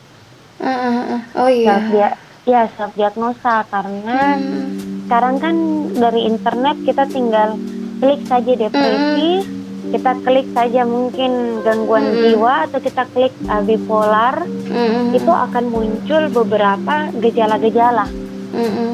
[0.60, 1.20] Uh, uh, uh.
[1.44, 1.76] Oh iya.
[1.76, 2.08] Self dia
[2.48, 5.08] ya self diagnosa karena mm.
[5.08, 5.56] sekarang kan
[5.96, 7.56] dari internet kita tinggal
[8.00, 9.44] klik saja depresi.
[9.44, 12.22] Mm kita klik saja mungkin gangguan mm -hmm.
[12.28, 15.16] jiwa atau kita klik uh, bipolar mm -hmm.
[15.16, 18.06] itu akan muncul beberapa gejala-gejala.
[18.52, 18.92] Mm -hmm.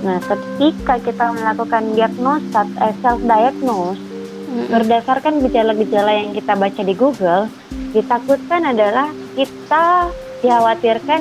[0.00, 4.66] Nah, ketika kita melakukan diagnosa eh, self diagnose mm -hmm.
[4.70, 7.50] berdasarkan gejala-gejala yang kita baca di Google,
[7.90, 10.08] ditakutkan adalah kita
[10.40, 11.20] dikhawatirkan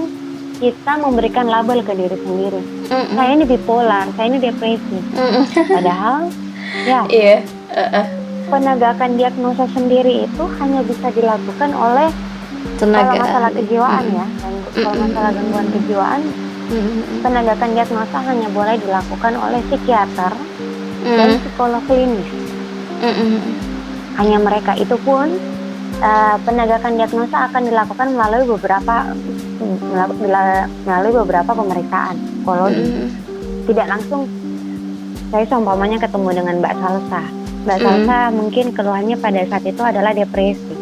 [0.60, 2.62] kita memberikan label ke diri sendiri.
[2.62, 3.16] Mm -hmm.
[3.18, 5.00] Saya ini bipolar, saya ini depresi.
[5.02, 5.44] Mm -hmm.
[5.66, 6.20] Padahal
[6.90, 7.02] ya.
[7.10, 7.26] Iya.
[7.26, 7.42] Yeah.
[7.70, 12.10] Uh -uh penegakan diagnosa sendiri itu hanya bisa dilakukan oleh
[12.82, 13.00] tenaga.
[13.06, 14.26] kalau masalah kejiwaan mm ya
[14.74, 16.22] kalau masalah gangguan kejiwaan
[16.70, 22.30] mm penegakan diagnosa hanya boleh dilakukan oleh psikiater mm dan psikolog klinis.
[23.06, 23.40] Mm
[24.20, 25.32] hanya mereka itu pun
[26.04, 29.16] uh, penegakan diagnosa akan dilakukan melalui beberapa
[30.84, 32.84] melalui beberapa pemeriksaan psikologi.
[32.84, 33.10] Mm
[33.70, 34.26] tidak langsung
[35.30, 38.34] saya seumpamanya ketemu dengan Mbak Salsa Mbak Salsa mm.
[38.36, 40.76] mungkin keluhannya pada saat itu adalah depresi.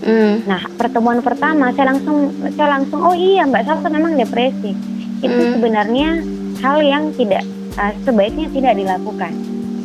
[0.00, 0.46] Mm.
[0.46, 4.72] Nah pertemuan pertama saya langsung saya langsung oh iya Mbak Salsa memang depresi.
[5.20, 5.50] Itu mm.
[5.58, 6.08] sebenarnya
[6.60, 7.42] hal yang tidak
[7.76, 9.32] uh, sebaiknya tidak dilakukan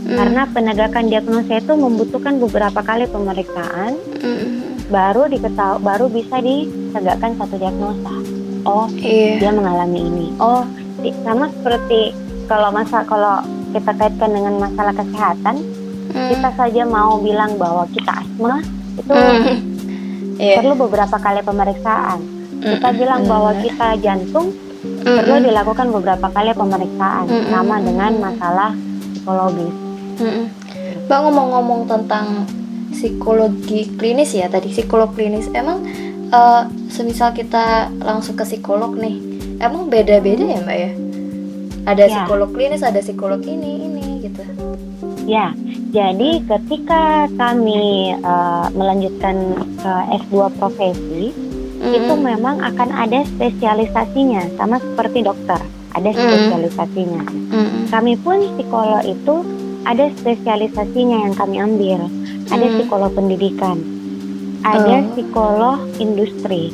[0.06, 0.16] mm.
[0.16, 4.48] karena penegakan diagnosa itu membutuhkan beberapa kali pemeriksaan mm.
[4.94, 8.16] baru diketahui baru bisa ditegakkan satu diagnosa.
[8.66, 9.38] Oh yeah.
[9.38, 10.28] dia mengalami ini.
[10.42, 10.66] Oh
[11.22, 12.18] sama seperti
[12.50, 13.42] kalau masa kalau
[13.74, 15.62] kita kaitkan dengan masalah kesehatan
[16.12, 16.30] hmm.
[16.36, 18.62] kita saja mau bilang bahwa kita asma
[18.96, 19.56] itu hmm.
[20.39, 20.58] yeah.
[20.62, 22.20] perlu beberapa kali pemeriksaan.
[22.20, 22.74] Hmm.
[22.78, 23.32] Kita bilang hmm.
[23.32, 25.06] bahwa kita jantung hmm.
[25.06, 27.48] perlu dilakukan beberapa kali pemeriksaan hmm.
[27.52, 28.72] sama dengan masalah
[29.13, 29.74] psikologis.
[30.15, 30.46] Hmm.
[31.06, 32.50] Mbak ngomong-ngomong tentang
[32.96, 35.84] psikologi klinis ya tadi psikolog klinis emang
[36.32, 39.20] uh, semisal kita langsung ke psikolog nih
[39.60, 40.91] emang beda-beda ya mbak ya
[41.86, 42.21] ada ya.
[42.21, 44.41] psikolog klinis ada psikolog ini ini gitu
[45.30, 45.54] ya
[45.93, 49.93] jadi ketika kami uh, melanjutkan ke
[50.26, 51.32] S2 profesi
[51.82, 51.93] mm.
[51.93, 55.62] itu memang akan ada spesialisasinya sama seperti dokter
[55.95, 57.93] ada spesialisasinya mm.
[57.93, 59.36] kami pun psikolog itu
[59.86, 62.10] ada spesialisasinya yang kami ambil
[62.50, 62.74] ada mm.
[62.82, 63.78] psikolog pendidikan
[64.65, 65.08] ada oh.
[65.13, 66.74] psikolog industri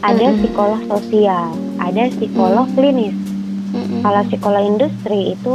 [0.00, 0.36] ada mm.
[0.40, 2.74] psikolog sosial ada psikolog mm.
[2.74, 3.16] klinis
[3.76, 5.54] mm Kalau psikolog industri itu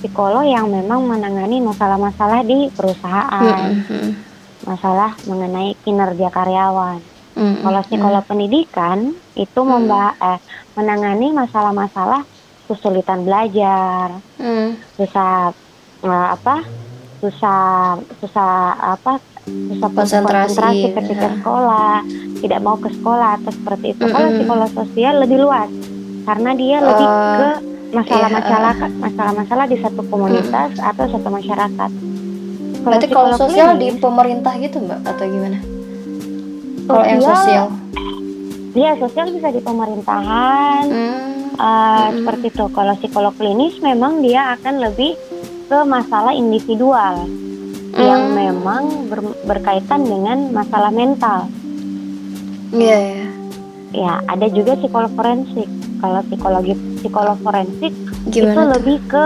[0.00, 7.00] psikolog yang memang menangani masalah-masalah di perusahaan, mm masalah mengenai kinerja karyawan.
[7.36, 8.98] mm Kalau psikolog mm pendidikan
[9.36, 9.68] itu mm.
[9.68, 10.40] memba eh,
[10.76, 12.24] menangani masalah-masalah
[12.68, 14.96] kesulitan belajar, mm.
[14.96, 15.50] Susah
[16.06, 16.62] uh, apa,
[17.18, 18.52] susah susah
[18.94, 19.18] apa,
[19.48, 21.98] susah konsentrasi, konsentrasi ketika sekolah,
[22.40, 24.04] tidak mau ke sekolah atau seperti itu.
[24.06, 25.70] mm Kalau psikolog sosial lebih luas
[26.24, 27.48] karena dia uh, lebih ke
[27.90, 31.90] masalah-masalah iya, uh, masalah-masalah di satu komunitas uh, atau satu masyarakat.
[32.80, 35.58] Berarti kalau sosial di pemerintah gitu mbak atau gimana?
[36.88, 37.66] Kalau yang sosial?
[38.70, 41.18] Iya sosial bisa di pemerintahan hmm.
[41.60, 42.08] Uh, hmm.
[42.22, 42.64] seperti itu.
[42.72, 45.18] Kalau psikolog klinis memang dia akan lebih
[45.68, 48.00] ke masalah individual hmm.
[48.00, 51.50] yang memang ber, berkaitan dengan masalah mental.
[52.70, 52.86] Iya.
[52.86, 53.39] Yeah, yeah.
[53.90, 55.66] Ya ada juga psikolog forensik
[55.98, 57.92] kalau psikologi psikolog forensik
[58.30, 59.24] Gimana itu lebih ke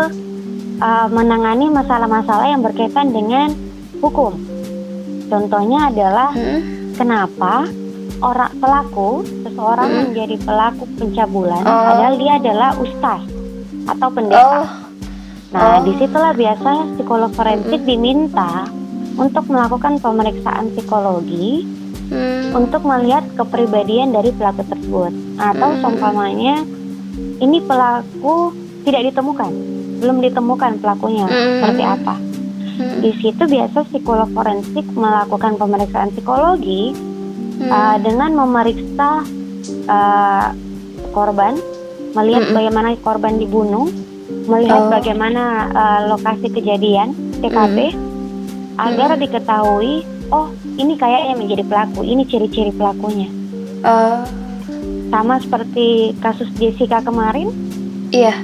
[0.81, 3.53] uh, menangani masalah-masalah yang berkaitan dengan
[4.01, 4.33] hukum.
[5.29, 6.97] Contohnya adalah hmm?
[6.97, 7.69] kenapa
[8.25, 10.01] orang pelaku seseorang hmm?
[10.09, 11.83] menjadi pelaku pencabulan oh.
[11.93, 13.21] padahal dia adalah ustaz
[13.85, 14.61] atau pendeta.
[14.65, 14.67] Oh.
[15.55, 15.79] Nah, oh.
[15.87, 17.89] di situlah biasa psikolog forensik hmm.
[17.89, 18.67] diminta
[19.15, 21.63] untuk melakukan pemeriksaan psikologi
[22.11, 22.57] hmm.
[22.57, 25.81] untuk melihat kepribadian dari pelaku tersebut atau hmm.
[25.81, 26.55] seumpamanya
[27.41, 28.53] ini pelaku
[28.85, 29.51] tidak ditemukan
[30.03, 31.35] belum ditemukan pelakunya hmm.
[31.61, 32.15] seperti apa
[32.79, 32.99] hmm.
[33.01, 37.71] di situ biasa psikolog forensik melakukan pemeriksaan psikologi hmm.
[37.71, 39.25] uh, dengan memeriksa
[39.89, 40.49] uh,
[41.15, 41.57] korban
[42.15, 42.55] melihat hmm.
[42.55, 43.89] bagaimana korban dibunuh
[44.45, 44.91] melihat oh.
[44.93, 48.83] bagaimana uh, lokasi kejadian TKP hmm.
[48.83, 49.21] agar hmm.
[49.25, 49.95] diketahui
[50.35, 52.03] oh ini kayaknya menjadi pelaku.
[52.03, 53.31] Ini ciri-ciri pelakunya.
[53.85, 54.25] Uh.
[55.13, 57.53] sama seperti kasus Jessica kemarin?
[58.11, 58.35] Iya.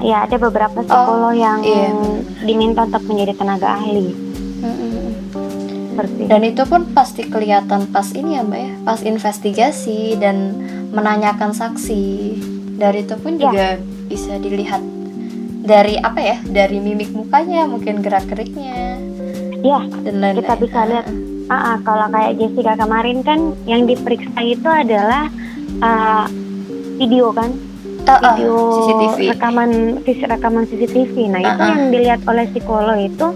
[0.00, 1.92] Ya ada beberapa psikolog oh, yang iya.
[2.40, 4.16] diminta untuk menjadi tenaga ahli.
[5.92, 8.72] Seperti dan itu pun pasti kelihatan pas ini ya mbak ya.
[8.80, 10.56] Pas investigasi dan
[10.88, 12.04] menanyakan saksi.
[12.80, 13.40] Dari itu pun ya.
[13.44, 13.66] juga
[14.08, 14.80] bisa dilihat
[15.60, 18.96] dari apa ya dari mimik mukanya mungkin gerak geriknya
[19.60, 19.80] Ya,
[20.36, 21.06] kita bisa lihat.
[21.50, 25.26] Uh, uh, kalau kayak Jessica kemarin kan yang diperiksa itu adalah
[25.82, 26.30] uh,
[26.94, 27.50] video kan,
[28.06, 28.54] uh, uh, video
[28.86, 29.18] CCTV.
[29.34, 29.70] rekaman
[30.06, 31.14] rekaman CCTV.
[31.26, 31.50] Nah uh, uh.
[31.50, 33.26] itu yang dilihat oleh psikolog itu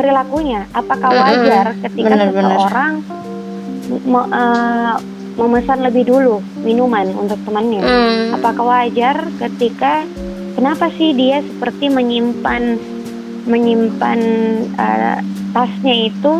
[0.00, 0.64] perilakunya.
[0.72, 2.92] Apakah wajar ketika bener, seseorang
[4.32, 4.96] uh,
[5.36, 7.84] memesan lebih dulu minuman untuk temannya?
[7.84, 8.40] Mm.
[8.40, 10.08] Apakah wajar ketika
[10.56, 12.80] kenapa sih dia seperti menyimpan
[13.44, 14.20] menyimpan
[14.78, 15.20] uh,
[15.52, 16.34] tasnya itu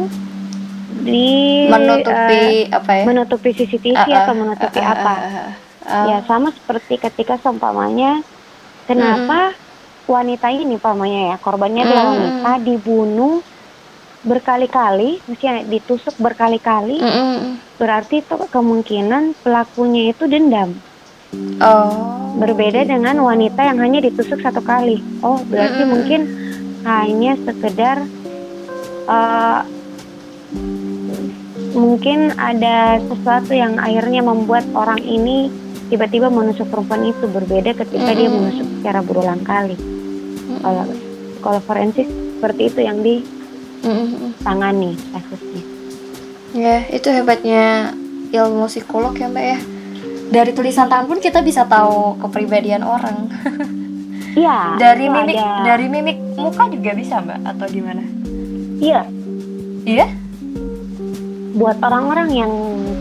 [1.02, 3.04] di menutupi uh, apa ya?
[3.08, 5.14] menutupi CCTV uh, uh, atau menutupi uh, uh, apa?
[5.14, 5.48] uh, uh,
[5.88, 6.04] uh.
[6.08, 8.20] ya sama seperti ketika seumpamanya
[8.84, 13.40] kenapa uh, wanita ini pamannya ya korbannya adalah uh, wanita dibunuh
[14.22, 20.78] berkali-kali misalnya ditusuk berkali-kali uh, berarti itu kemungkinan pelakunya itu dendam.
[21.58, 22.36] Oh.
[22.38, 25.02] Berbeda dengan wanita yang hanya ditusuk satu kali.
[25.24, 26.20] Oh berarti uh, mungkin
[26.86, 28.06] hanya sekedar
[29.08, 29.62] uh,
[31.72, 35.48] mungkin ada sesuatu yang akhirnya membuat orang ini
[35.88, 38.20] tiba-tiba menusuk perempuan itu berbeda ketika mm -hmm.
[38.20, 39.76] dia menusuk secara berulang kali.
[40.62, 40.84] Kalau
[41.42, 45.62] kalau forensik seperti itu yang ditangani kasusnya.
[46.52, 47.96] Ya, itu hebatnya
[48.32, 49.58] ilmu psikolog ya mbak ya.
[50.32, 53.28] Dari tulisan tangan pun kita bisa tahu kepribadian orang.
[54.32, 54.80] Iya.
[54.80, 55.60] dari mimik ada.
[55.60, 58.00] dari mimik muka juga bisa mbak atau gimana?
[58.82, 59.02] Iya.
[59.86, 60.06] Iya?
[61.54, 62.52] Buat orang-orang yang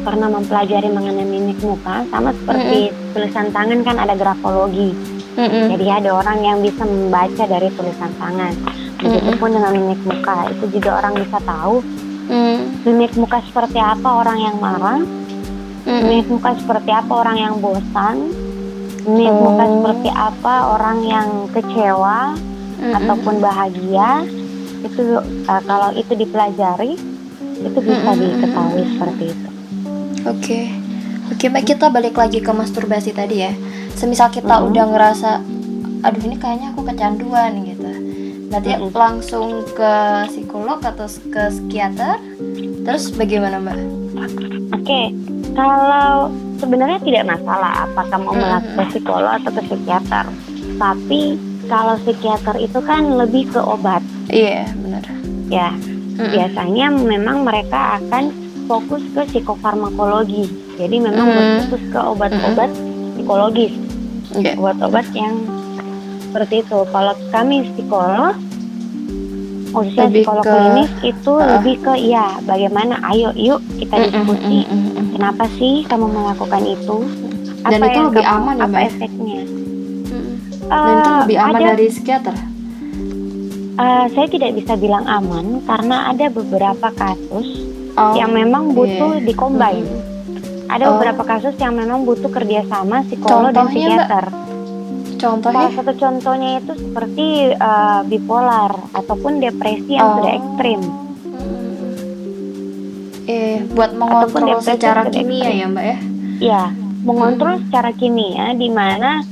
[0.06, 3.12] pernah mempelajari mengenai mimik muka, sama seperti mm -hmm.
[3.18, 4.94] tulisan tangan kan ada grafologi.
[5.34, 5.66] Mm -hmm.
[5.74, 8.54] Jadi ada orang yang bisa membaca dari tulisan tangan.
[9.02, 9.54] Begitupun mm -hmm.
[9.58, 11.76] dengan mimik muka, itu juga orang bisa tahu
[12.30, 12.58] mm.
[12.86, 16.02] mimik muka seperti apa orang yang marah, mm.
[16.06, 18.16] mimik muka seperti apa orang yang bosan,
[19.10, 19.42] mimik oh.
[19.50, 22.98] muka seperti apa orang yang kecewa mm -hmm.
[23.02, 24.10] ataupun bahagia
[24.82, 26.98] itu uh, kalau itu dipelajari
[27.62, 28.22] itu bisa mm -hmm.
[28.42, 29.48] diketahui seperti itu.
[30.26, 30.38] Oke.
[30.38, 30.66] Okay.
[31.32, 33.56] Oke, baik kita balik lagi ke masturbasi tadi ya.
[33.96, 34.68] Semisal kita mm-hmm.
[34.68, 35.32] udah ngerasa,
[36.04, 37.88] aduh ini kayaknya aku kecanduan gitu.
[38.52, 38.92] Berarti mm-hmm.
[38.92, 39.94] langsung ke
[40.28, 42.20] psikolog atau ke psikiater.
[42.84, 43.80] Terus bagaimana mbak?
[44.76, 45.16] Oke,
[45.56, 48.76] kalau sebenarnya tidak masalah apakah mau mm-hmm.
[48.76, 50.26] ke psikolog atau ke psikiater.
[50.76, 51.22] Tapi
[51.72, 54.04] kalau psikiater itu kan lebih ke obat.
[54.32, 55.04] Iya, yeah, benar.
[55.52, 56.30] Ya, mm-hmm.
[56.32, 58.32] biasanya memang mereka akan
[58.72, 60.48] fokus ke psikofarmakologi.
[60.80, 61.38] Jadi memang hmm.
[61.38, 63.20] berfokus ke obat-obat hmm.
[63.20, 63.74] psikologis.
[64.32, 64.56] Okay.
[64.56, 65.36] Obat-obat yang
[66.24, 66.80] seperti itu.
[66.88, 68.36] Kalau kami psikolog,
[69.76, 74.64] khususnya lebih psikolog ke, klinis itu uh, lebih ke ya bagaimana ayo yuk kita diskusi.
[74.64, 76.98] Mm, mm, mm, Kenapa sih kamu melakukan itu?
[77.62, 79.42] Apa Dan itu lebih kamu, aman ya, Apa efeknya?
[80.72, 82.36] Dan itu lebih aman ada, dari psikiater?
[83.72, 87.64] Uh, saya tidak bisa bilang aman karena ada beberapa kasus
[87.96, 89.26] oh, yang memang butuh yeah.
[89.26, 89.88] dikombin.
[89.88, 90.72] Hmm.
[90.72, 91.00] Ada oh.
[91.00, 94.26] beberapa kasus yang memang butuh kerjasama psikolog dan psikiater.
[95.22, 95.70] Contohnya?
[95.70, 100.16] Salah satu contohnya itu seperti uh, bipolar ataupun depresi yang oh.
[100.20, 100.82] sudah ekstrim.
[100.82, 101.72] Hmm.
[103.32, 105.98] Eh, buat mengontrol secara kimia ya mbak ya?
[106.42, 106.64] Iya,
[107.08, 107.64] mengontrol hmm.
[107.70, 109.24] secara kimia di mana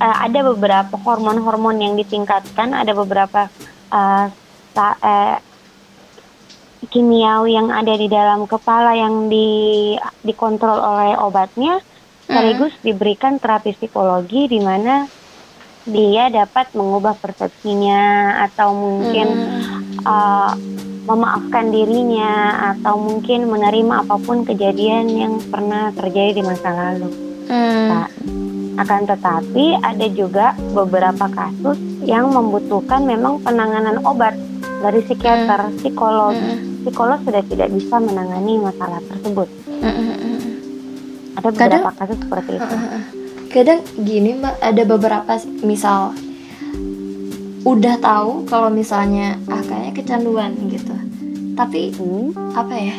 [0.00, 3.52] uh, ada beberapa hormon-hormon yang ditingkatkan, ada beberapa
[3.92, 4.26] uh,
[4.74, 5.36] uh,
[6.88, 11.78] kimiawi yang ada di dalam kepala yang di dikontrol oleh obatnya
[12.24, 12.84] sekaligus hmm.
[12.86, 15.04] diberikan terapi psikologi di mana
[15.84, 20.06] dia dapat mengubah persepsinya atau mungkin hmm.
[20.06, 20.52] uh,
[21.10, 27.10] memaafkan dirinya atau mungkin menerima apa pun kejadian yang pernah terjadi di masa lalu.
[27.50, 27.86] Hmm.
[27.90, 28.06] Nah,
[28.78, 34.38] akan tetapi ada juga beberapa kasus yang membutuhkan memang penanganan obat
[34.80, 35.76] dari psikiater, hmm.
[35.82, 39.48] psikolog, hmm psikolog sudah tidak bisa menangani masalah tersebut.
[41.36, 42.76] Ada beberapa kadang, kasus seperti itu.
[43.52, 46.16] Kadang gini mbak, ada beberapa misal
[47.68, 50.96] udah tahu kalau misalnya ah kayaknya kecanduan gitu,
[51.52, 52.56] tapi hmm.
[52.56, 52.96] apa ya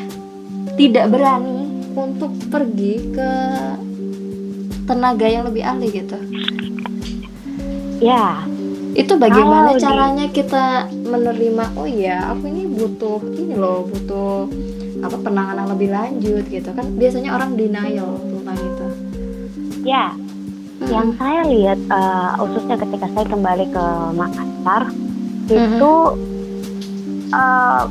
[0.77, 3.29] tidak berani untuk pergi ke
[4.85, 6.17] tenaga yang lebih ahli gitu.
[8.01, 8.41] Ya,
[8.91, 10.35] itu bagaimana oh, caranya di...
[10.35, 14.51] kita menerima oh iya aku ini butuh ini loh butuh
[15.01, 18.85] apa penanganan lebih lanjut gitu kan biasanya orang denial tentang itu
[19.87, 20.91] ya hmm.
[20.91, 25.55] yang saya lihat uh, khususnya ketika saya kembali ke Makassar hmm.
[25.55, 25.93] itu
[27.31, 27.83] uh,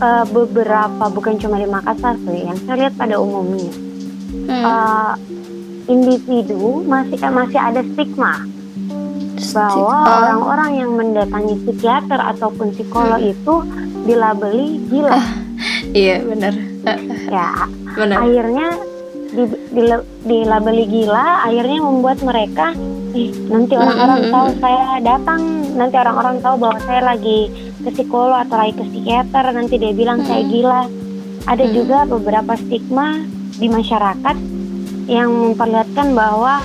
[0.00, 3.74] uh, beberapa bukan cuma di Makassar sih yang saya lihat pada umumnya
[4.46, 4.62] hmm.
[4.64, 5.12] uh,
[5.90, 8.46] individu masih masih ada stigma
[9.50, 13.32] bahwa orang-orang yang mendatangi psikiater ataupun psikolog hmm.
[13.34, 13.54] itu
[14.06, 15.18] dilabeli gila.
[15.92, 16.54] iya benar.
[17.28, 17.50] ya
[17.98, 18.18] benar.
[18.22, 18.68] Akhirnya
[19.32, 19.82] di, di,
[20.28, 22.76] dilabeli gila, akhirnya membuat mereka,
[23.48, 25.40] nanti orang-orang hmm, hmm, tahu saya datang,
[25.74, 27.40] nanti orang-orang tahu bahwa saya lagi
[27.82, 30.82] ke psikolog atau lagi ke psikiater, nanti dia bilang saya gila.
[31.42, 33.18] Ada juga beberapa stigma
[33.58, 34.36] di masyarakat
[35.10, 36.62] yang memperlihatkan bahwa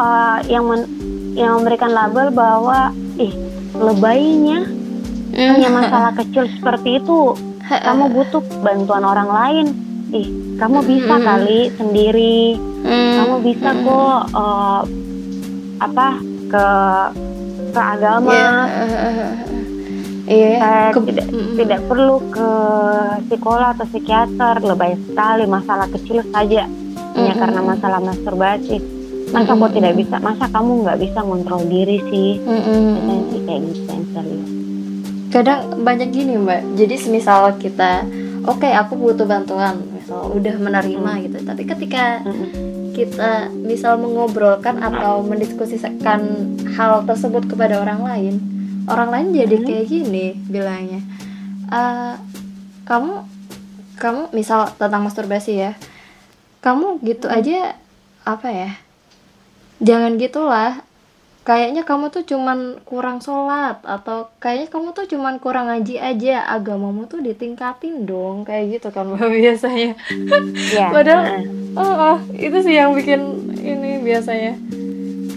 [0.00, 0.82] uh, yang men
[1.32, 3.32] yang memberikan label bahwa ih
[3.72, 4.68] lebaynya
[5.32, 5.50] mm.
[5.56, 7.32] hanya masalah kecil seperti itu
[7.68, 9.66] kamu butuh bantuan orang lain
[10.12, 10.28] ih
[10.60, 11.24] kamu bisa mm.
[11.24, 12.40] kali sendiri
[12.84, 13.12] mm.
[13.16, 13.80] kamu bisa mm.
[13.84, 14.80] kok uh,
[15.80, 16.08] apa
[16.52, 16.66] ke
[17.72, 18.68] ke agama
[20.22, 20.94] Iya, yeah.
[20.94, 21.58] ke, tidak mm.
[21.58, 22.48] tidak perlu ke
[23.26, 26.62] psikolog atau psikiater lebay sekali masalah kecil saja
[27.16, 30.16] hanya karena masalah masturbasi masa kok tidak bisa?
[30.20, 32.30] Masa kamu nggak bisa ngontrol diri sih?
[32.44, 33.20] Mm-hmm.
[33.32, 34.04] sih kayak gitu yang
[35.32, 36.76] kadang banyak gini mbak.
[36.76, 38.04] Jadi semisal kita
[38.44, 39.80] oke okay, aku butuh bantuan.
[39.96, 41.20] Misal udah menerima mm.
[41.24, 41.38] gitu.
[41.48, 42.20] Tapi ketika
[42.92, 48.34] kita misal mengobrolkan atau mendiskusikan hal tersebut kepada orang lain
[48.84, 51.00] orang lain jadi kayak gini bilangnya
[51.72, 52.20] uh,
[52.84, 53.24] kamu
[53.96, 55.72] kamu misal tentang masturbasi ya
[56.62, 57.76] kamu gitu aja
[58.22, 58.70] apa ya
[59.82, 60.86] jangan gitulah.
[61.42, 66.46] Kayaknya kamu tuh cuman kurang sholat atau kayaknya kamu tuh cuman kurang ngaji aja.
[66.46, 69.10] Agamamu tuh ditingkatin dong kayak gitu kan
[69.42, 69.98] biasanya.
[70.70, 70.94] Yeah.
[70.94, 71.42] padahal
[71.74, 74.54] oh, oh itu sih yang bikin ini biasanya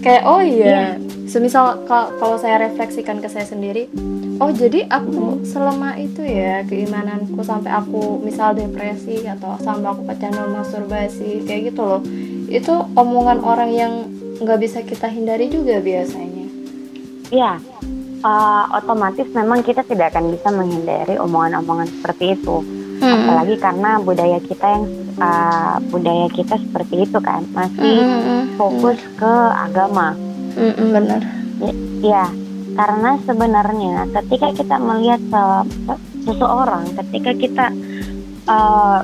[0.06, 0.88] kayak oh iya yeah.
[1.26, 3.90] semisal kalau saya refleksikan ke saya sendiri
[4.38, 10.54] oh jadi aku selama itu ya keimananku sampai aku misal depresi atau sampai aku kecanduan
[10.54, 12.00] masturbasi kayak gitu loh
[12.46, 13.92] itu omongan orang yang
[14.40, 16.46] nggak bisa kita hindari juga biasanya.
[17.32, 17.58] Ya,
[18.22, 22.62] uh, otomatis memang kita tidak akan bisa menghindari omongan-omongan seperti itu.
[23.00, 23.16] Hmm.
[23.26, 24.84] apalagi karena budaya kita yang
[25.20, 28.20] uh, budaya kita seperti itu kan masih hmm.
[28.22, 29.14] hmm fokus hmm.
[29.20, 30.16] ke agama
[30.56, 31.20] hmm, hmm benar
[31.60, 31.72] ya,
[32.02, 32.24] ya
[32.76, 35.20] karena sebenarnya ketika kita melihat
[36.28, 37.66] seseorang ketika kita
[38.50, 39.00] uh,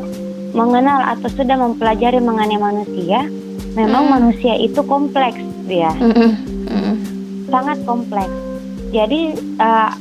[0.52, 3.24] mengenal atau sudah mempelajari mengenai manusia
[3.72, 4.12] memang mm.
[4.12, 6.94] manusia itu kompleks dia mm -mm.
[7.48, 8.32] sangat kompleks
[8.92, 9.96] jadi uh,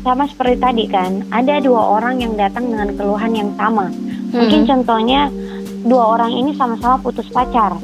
[0.00, 4.32] sama seperti tadi kan ada dua orang yang datang dengan keluhan yang sama hmm.
[4.32, 5.28] mungkin contohnya
[5.84, 7.76] dua orang ini sama-sama putus pacar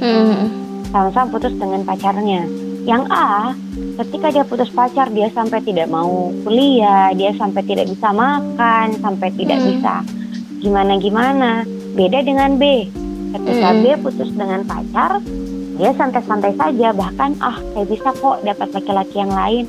[0.00, 0.48] hmm.
[0.92, 2.44] sama-sama putus dengan pacarnya
[2.82, 3.54] yang A
[4.02, 9.28] ketika dia putus pacar dia sampai tidak mau kuliah dia sampai tidak bisa makan sampai
[9.32, 9.66] tidak hmm.
[9.72, 9.94] bisa
[10.60, 11.50] gimana gimana
[11.96, 12.88] beda dengan B
[13.32, 13.80] ketika hmm.
[13.80, 15.22] B putus dengan pacar
[15.80, 19.64] dia santai-santai saja bahkan ah saya bisa kok dapat laki-laki yang lain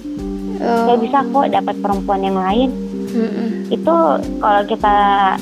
[0.64, 0.86] oh.
[0.88, 2.70] saya bisa kok dapat perempuan yang lain
[3.14, 3.48] mm-hmm.
[3.70, 3.96] itu
[4.42, 4.96] kalau kita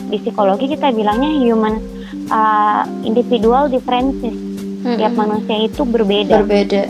[0.10, 1.80] di psikologi kita bilangnya human
[2.34, 4.98] uh, individual differences mm-hmm.
[4.98, 6.84] tiap manusia itu berbeda berbeda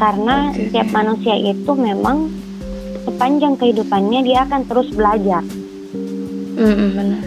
[0.00, 0.72] karena okay.
[0.72, 2.32] tiap manusia itu memang
[3.04, 5.44] sepanjang kehidupannya dia akan terus belajar
[6.56, 7.22] mm-hmm, benar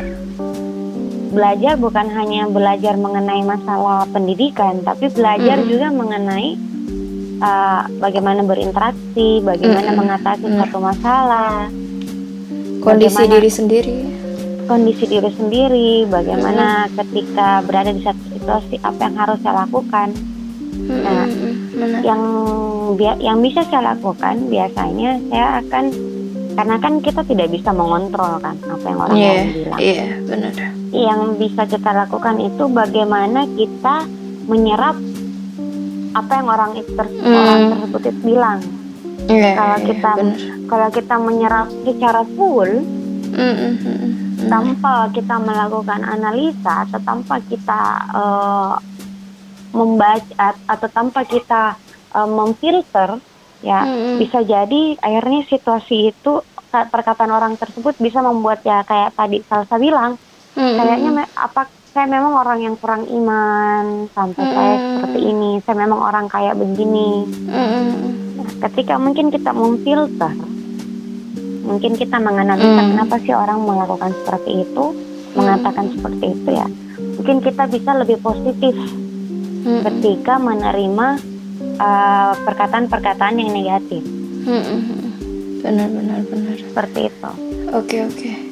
[1.33, 5.69] belajar bukan hanya belajar mengenai masalah pendidikan tapi belajar mm-hmm.
[5.69, 6.72] juga mengenai
[7.39, 9.99] uh, bagaimana berinteraksi, bagaimana mm -hmm.
[10.03, 10.57] mengatasi mm.
[10.59, 11.71] satu masalah,
[12.83, 13.99] kondisi diri sendiri,
[14.67, 16.99] kondisi diri sendiri, bagaimana mm.
[16.99, 20.09] ketika berada di satu situasi apa yang harus saya lakukan.
[20.73, 21.01] Mm.
[21.01, 22.01] Nah, mm.
[22.03, 22.21] yang
[23.23, 25.85] yang bisa saya lakukan biasanya saya akan
[26.53, 29.79] karena kan kita tidak bisa mengontrol kan apa yang orang yeah, lain bilang.
[29.81, 30.51] Iya, yeah, benar.
[30.93, 33.95] Yang bisa kita lakukan itu bagaimana kita
[34.45, 34.95] menyerap
[36.13, 37.33] apa yang orang itu ter mm.
[37.33, 38.59] orang tersebut itu bilang.
[39.23, 40.37] Yeah, kalau yeah, kita bener.
[40.67, 42.71] kalau kita menyerap secara full
[43.31, 44.09] mm -hmm.
[44.51, 48.75] tanpa kita melakukan analisa atau tanpa kita uh,
[49.71, 51.79] membaca atau tanpa kita
[52.13, 53.15] uh, memfilter
[53.63, 54.15] ya mm -hmm.
[54.19, 56.43] bisa jadi akhirnya situasi itu
[56.73, 60.19] perkataan orang tersebut bisa membuat ya kayak tadi Salsa bilang
[60.53, 60.75] mm -hmm.
[60.77, 64.53] kayaknya apa saya memang orang yang kurang iman sampai mm.
[64.57, 67.89] saya seperti ini saya memang orang kayak begini mm.
[68.65, 70.33] ketika mungkin kita memfilter
[71.63, 72.89] mungkin kita menganalisa mm.
[72.97, 75.37] kenapa sih orang melakukan seperti itu mm.
[75.37, 76.67] mengatakan seperti itu ya
[77.21, 79.81] mungkin kita bisa lebih positif mm.
[79.85, 81.07] ketika menerima
[81.77, 84.01] uh, perkataan-perkataan yang negatif
[84.49, 84.81] mm.
[85.61, 87.29] benar benar benar seperti itu
[87.69, 88.42] oke okay, oke okay.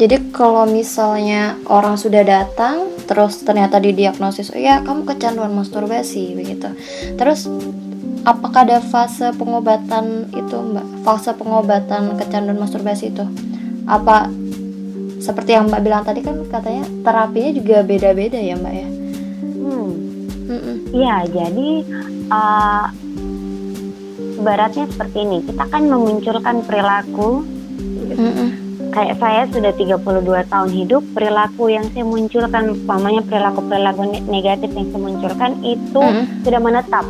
[0.00, 6.72] Jadi kalau misalnya orang sudah datang terus ternyata didiagnosis, oh ya kamu kecanduan masturbasi begitu.
[7.20, 7.44] Terus
[8.24, 11.04] apakah ada fase pengobatan itu Mbak?
[11.04, 13.28] Fase pengobatan kecanduan masturbasi itu?
[13.84, 14.32] Apa
[15.20, 18.88] seperti yang Mbak bilang tadi kan katanya terapinya juga beda-beda ya Mbak ya?
[19.60, 19.92] Hmm.
[20.96, 21.70] Iya, jadi
[22.32, 22.86] uh,
[24.40, 25.44] baratnya seperti ini.
[25.44, 27.44] Kita kan memunculkan perilaku
[28.16, 34.70] mm -mm kayak saya sudah 32 tahun hidup, perilaku yang saya munculkan, umpamanya perilaku-perilaku negatif
[34.74, 36.44] yang saya munculkan itu mm.
[36.44, 37.06] sudah menetap.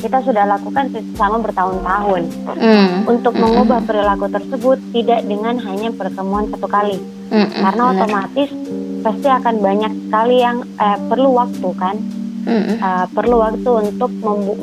[0.00, 2.22] Kita sudah lakukan selama bertahun-tahun.
[2.56, 2.90] Mm.
[3.06, 3.40] Untuk mm.
[3.40, 6.98] mengubah perilaku tersebut tidak dengan hanya pertemuan satu kali.
[7.30, 7.48] Mm.
[7.48, 8.50] Karena otomatis
[9.00, 11.96] pasti akan banyak sekali yang eh, perlu waktu kan.
[12.40, 12.80] Mm.
[12.80, 14.08] Uh, perlu waktu untuk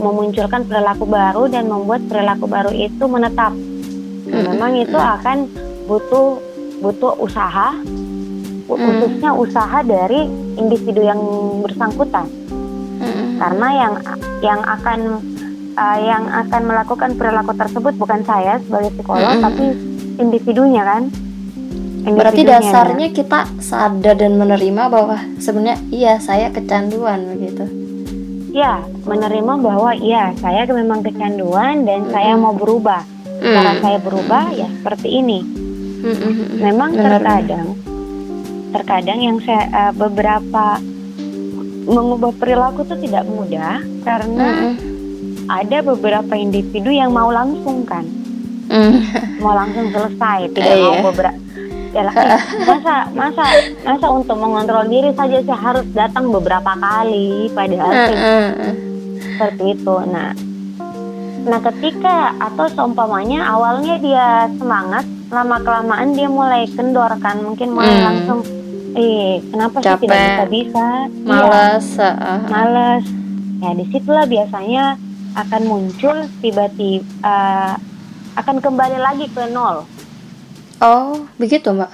[0.02, 3.54] memunculkan perilaku baru dan membuat perilaku baru itu menetap.
[3.54, 4.44] Mm.
[4.50, 5.46] Memang itu akan
[5.86, 6.47] butuh
[6.82, 8.68] butuh usaha hmm.
[8.68, 11.20] khususnya usaha dari individu yang
[11.64, 12.26] bersangkutan
[13.02, 13.42] hmm.
[13.42, 13.94] karena yang
[14.44, 15.00] yang akan
[15.74, 19.44] uh, yang akan melakukan perilaku tersebut bukan saya sebagai psikolog hmm.
[19.44, 19.66] tapi
[20.22, 21.04] individunya kan
[22.08, 27.68] Berarti dasarnya kita sadar dan menerima bahwa sebenarnya iya saya kecanduan begitu.
[28.56, 32.12] Ya, menerima bahwa iya saya memang kecanduan dan hmm.
[32.16, 33.04] saya mau berubah.
[33.44, 33.82] Cara hmm.
[33.84, 35.57] saya berubah ya seperti ini
[36.04, 37.22] hmm Memang Benar.
[37.22, 37.68] terkadang,
[38.74, 40.82] terkadang yang saya uh, beberapa
[41.88, 45.48] mengubah perilaku itu tidak mudah karena mm-hmm.
[45.48, 48.04] ada beberapa individu yang mau langsung kan,
[48.68, 48.94] mm.
[49.44, 51.04] mau langsung selesai, tidak uh, mau iya.
[51.06, 51.40] beberapa
[51.96, 53.46] ya eh, masa masa
[53.88, 58.50] masa untuk mengontrol diri saja saya harus datang beberapa kali padahal uh,
[59.16, 59.96] seperti itu.
[60.12, 60.36] Nah,
[61.48, 67.96] nah ketika atau seumpamanya awalnya dia semangat lama kelamaan dia mulai kendor kan mungkin mulai
[68.00, 68.06] hmm.
[68.06, 68.40] langsung
[68.98, 69.88] eh kenapa Capek.
[69.88, 70.88] sih tidak bisa bisa
[71.28, 72.42] malas ya, uh.
[72.48, 73.06] malas
[73.62, 74.84] ya di situlah biasanya
[75.38, 77.76] akan muncul tiba-tiba uh,
[78.38, 79.86] akan kembali lagi ke nol
[80.82, 81.92] oh begitu mbak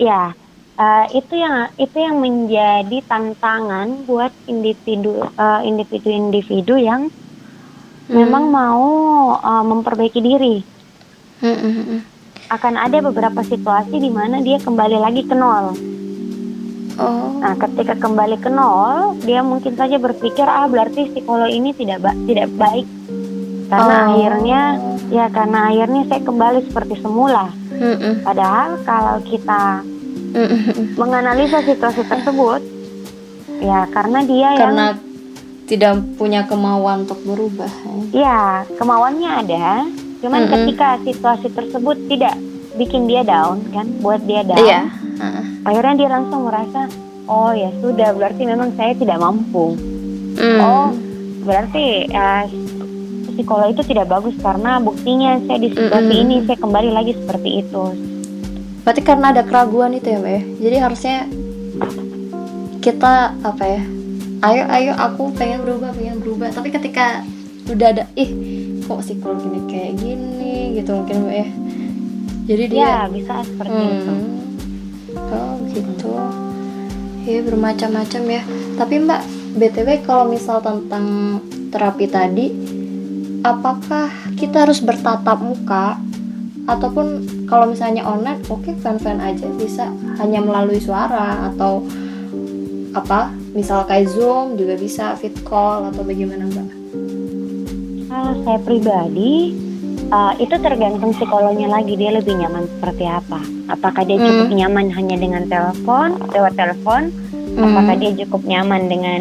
[0.00, 0.32] ya
[0.80, 7.12] uh, itu yang itu yang menjadi tantangan buat individu uh, individu-individu yang
[8.08, 8.14] hmm.
[8.16, 8.88] memang mau
[9.36, 10.56] uh, memperbaiki diri.
[11.40, 12.00] Hmm, hmm, hmm.
[12.50, 15.78] Akan ada beberapa situasi di mana dia kembali lagi ke nol.
[17.00, 17.40] Oh.
[17.40, 22.12] Nah, ketika kembali ke nol, dia mungkin saja berpikir ah berarti psikolog ini tidak ba
[22.26, 22.86] tidak baik.
[23.70, 24.06] Karena oh.
[24.12, 24.60] akhirnya
[25.14, 27.54] ya karena akhirnya saya kembali seperti semula.
[27.70, 28.14] Mm -mm.
[28.26, 29.62] Padahal kalau kita
[30.34, 30.84] mm -mm.
[30.98, 32.60] menganalisa situasi tersebut,
[33.62, 35.08] ya karena dia karena yang
[35.70, 37.70] tidak punya kemauan untuk berubah.
[38.10, 39.86] Ya, kemauannya ada,
[40.20, 40.52] cuman mm -mm.
[40.54, 42.34] ketika situasi tersebut tidak
[42.76, 44.60] bikin dia down kan, buat dia down.
[44.60, 44.80] Iya.
[45.20, 45.42] Uh.
[45.68, 46.88] Akhirnya dia langsung merasa,
[47.28, 49.76] oh ya sudah, berarti memang saya tidak mampu.
[50.40, 50.60] Mm.
[50.62, 50.88] Oh,
[51.44, 52.44] berarti uh,
[53.36, 56.24] psikolog itu tidak bagus karena buktinya saya di situasi mm -hmm.
[56.24, 57.84] ini saya kembali lagi seperti itu.
[58.80, 60.42] Berarti karena ada keraguan itu ya, Mbak ya?
[60.60, 61.16] Jadi harusnya
[62.80, 63.82] kita apa ya?
[64.40, 66.48] Ayo ayo aku pengen berubah, pengen berubah.
[66.48, 67.20] Tapi ketika
[67.68, 68.30] udah ada ih
[68.90, 71.48] kok psikolog ini kayak gini gitu mungkin Mbak ya.
[72.50, 73.94] Jadi dia ya, bisa seperti hmm.
[73.94, 74.14] itu.
[75.14, 76.10] Oh, gitu.
[77.22, 78.42] Ya bermacam-macam ya.
[78.74, 79.22] Tapi Mbak,
[79.54, 81.38] BTW kalau misal tentang
[81.70, 82.50] terapi tadi
[83.46, 85.94] apakah kita harus bertatap muka
[86.66, 89.88] ataupun kalau misalnya online oke okay, fan-fan aja bisa
[90.18, 91.86] hanya melalui suara atau
[92.90, 96.79] apa misal kayak zoom juga bisa fit call atau bagaimana mbak?
[98.10, 99.54] Kalau saya pribadi
[100.10, 103.38] uh, itu tergantung psikolognya lagi dia lebih nyaman seperti apa.
[103.70, 104.56] Apakah dia cukup mm.
[104.58, 107.14] nyaman hanya dengan telepon lewat telepon?
[107.54, 107.62] Mm.
[107.70, 109.20] Apakah dia cukup nyaman dengan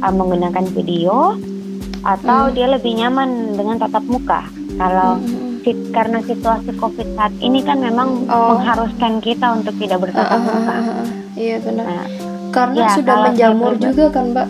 [0.00, 1.36] uh, menggunakan video?
[2.00, 2.54] atau hmm.
[2.56, 4.48] dia lebih nyaman dengan tatap muka
[4.80, 5.60] kalau hmm.
[5.60, 8.56] sit, karena situasi covid saat ini kan memang oh.
[8.56, 10.76] mengharuskan kita untuk tidak bertatap uh, muka
[11.36, 12.06] iya benar nah,
[12.50, 14.48] karena ya, sudah menjamur juga kan mbak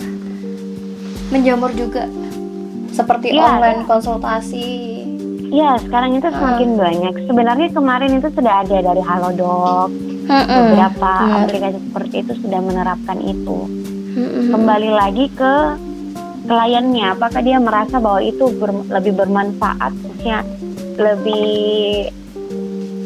[1.35, 2.07] menjamur juga
[3.03, 4.69] seperti ya, online konsultasi
[5.51, 6.77] Iya, sekarang itu semakin uh.
[6.79, 7.15] banyak.
[7.27, 9.91] Sebenarnya kemarin itu sudah ada dari Halodoc,
[10.31, 11.43] uh, beberapa uh.
[11.43, 13.67] aplikasi seperti itu sudah menerapkan itu.
[14.15, 15.55] Uh, Kembali lagi ke
[16.51, 20.43] kliennya apakah dia merasa bahwa itu ber, lebih bermanfaat maksudnya
[20.99, 22.11] lebih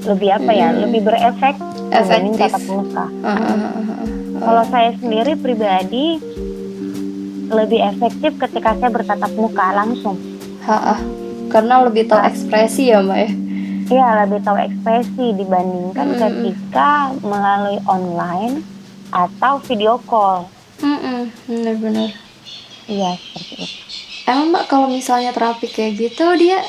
[0.09, 0.81] lebih apa ya hmm.
[0.89, 1.57] lebih berefek
[1.93, 4.09] dibanding tatap muka uh, uh, uh, uh, uh.
[4.41, 6.21] kalau saya sendiri pribadi
[7.51, 10.17] lebih efektif ketika saya bertatap muka langsung
[10.65, 11.01] uh.
[11.53, 13.31] karena lebih tahu ekspresi ya mbak ya
[13.85, 16.21] Iya lebih tahu ekspresi dibandingkan hmm.
[16.21, 18.65] ketika melalui online
[19.13, 20.49] atau video call.
[20.81, 22.17] Hmm, benar-benar.
[22.89, 23.77] Iya seperti itu.
[24.25, 26.65] Emang mbak kalau misalnya terapi kayak gitu dia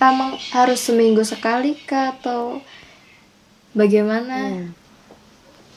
[0.00, 2.64] emang harus seminggu sekali kah atau
[3.76, 4.36] bagaimana?
[4.56, 4.85] Hmm.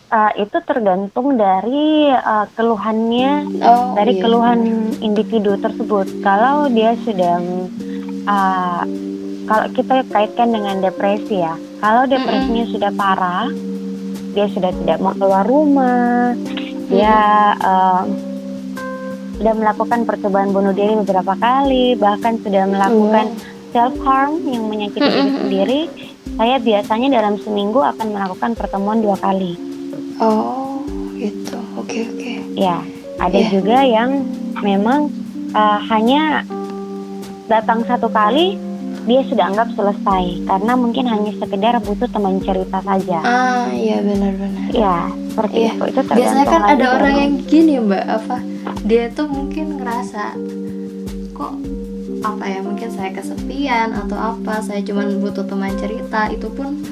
[0.09, 4.21] Uh, itu tergantung dari uh, keluhannya, oh, dari iya.
[4.25, 4.59] keluhan
[5.05, 6.09] individu tersebut.
[6.25, 7.69] Kalau dia sedang,
[8.25, 8.81] uh,
[9.45, 12.73] kalau kita kaitkan dengan depresi ya, kalau depresinya mm -hmm.
[12.73, 13.53] sudah parah,
[14.33, 16.89] dia sudah tidak mau keluar rumah, mm.
[16.89, 17.17] dia
[17.61, 18.01] uh,
[19.37, 23.37] sudah melakukan percobaan bunuh diri beberapa kali, bahkan sudah melakukan mm.
[23.77, 25.21] self harm yang menyakiti mm -hmm.
[25.21, 25.81] diri sendiri,
[26.33, 29.68] saya biasanya dalam seminggu akan melakukan pertemuan dua kali.
[30.19, 30.83] Oh,
[31.15, 31.59] gitu.
[31.79, 32.17] Oke, okay, oke.
[32.19, 32.35] Okay.
[32.59, 32.83] Ya,
[33.19, 33.51] ada yeah.
[33.51, 34.09] juga yang
[34.63, 35.11] memang
[35.55, 36.43] uh, hanya
[37.49, 38.59] datang satu kali
[39.09, 43.19] dia sudah anggap selesai karena mungkin hanya sekedar butuh teman cerita saja.
[43.25, 44.69] Ah, iya benar-benar.
[44.69, 45.71] Ya, seperti iya.
[45.73, 45.83] itu.
[45.89, 48.37] Itu Biasanya kan ada orang yang gini, Mbak, apa?
[48.85, 50.37] Dia tuh mungkin ngerasa
[51.33, 51.53] kok
[52.19, 56.83] apa ya mungkin saya kesepian atau apa saya cuma butuh teman cerita itu pun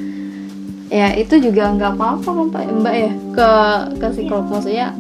[0.88, 3.50] ya itu juga nggak apa-apa mbak mbak ya ke
[4.00, 4.96] ke psikolog maksudnya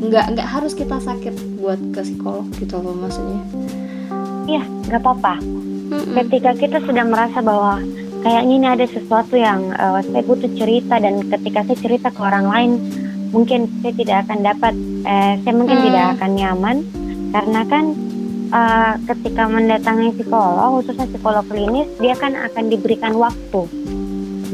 [0.00, 3.40] nggak nggak harus kita sakit buat ke psikolog gitu loh maksudnya.
[4.48, 5.34] Iya nggak apa-apa.
[5.40, 7.82] Mm Ketika kita sudah merasa bahwa
[8.24, 12.46] kayaknya ini ada sesuatu yang uh, saya butuh cerita dan ketika saya cerita ke orang
[12.48, 12.70] lain
[13.30, 14.74] mungkin saya tidak akan dapat,
[15.06, 15.84] eh, saya mungkin mm.
[15.86, 16.76] tidak akan nyaman.
[17.30, 17.84] Karena kan
[18.50, 23.62] uh, ketika mendatangi psikolog khususnya psikolog klinis dia kan akan diberikan waktu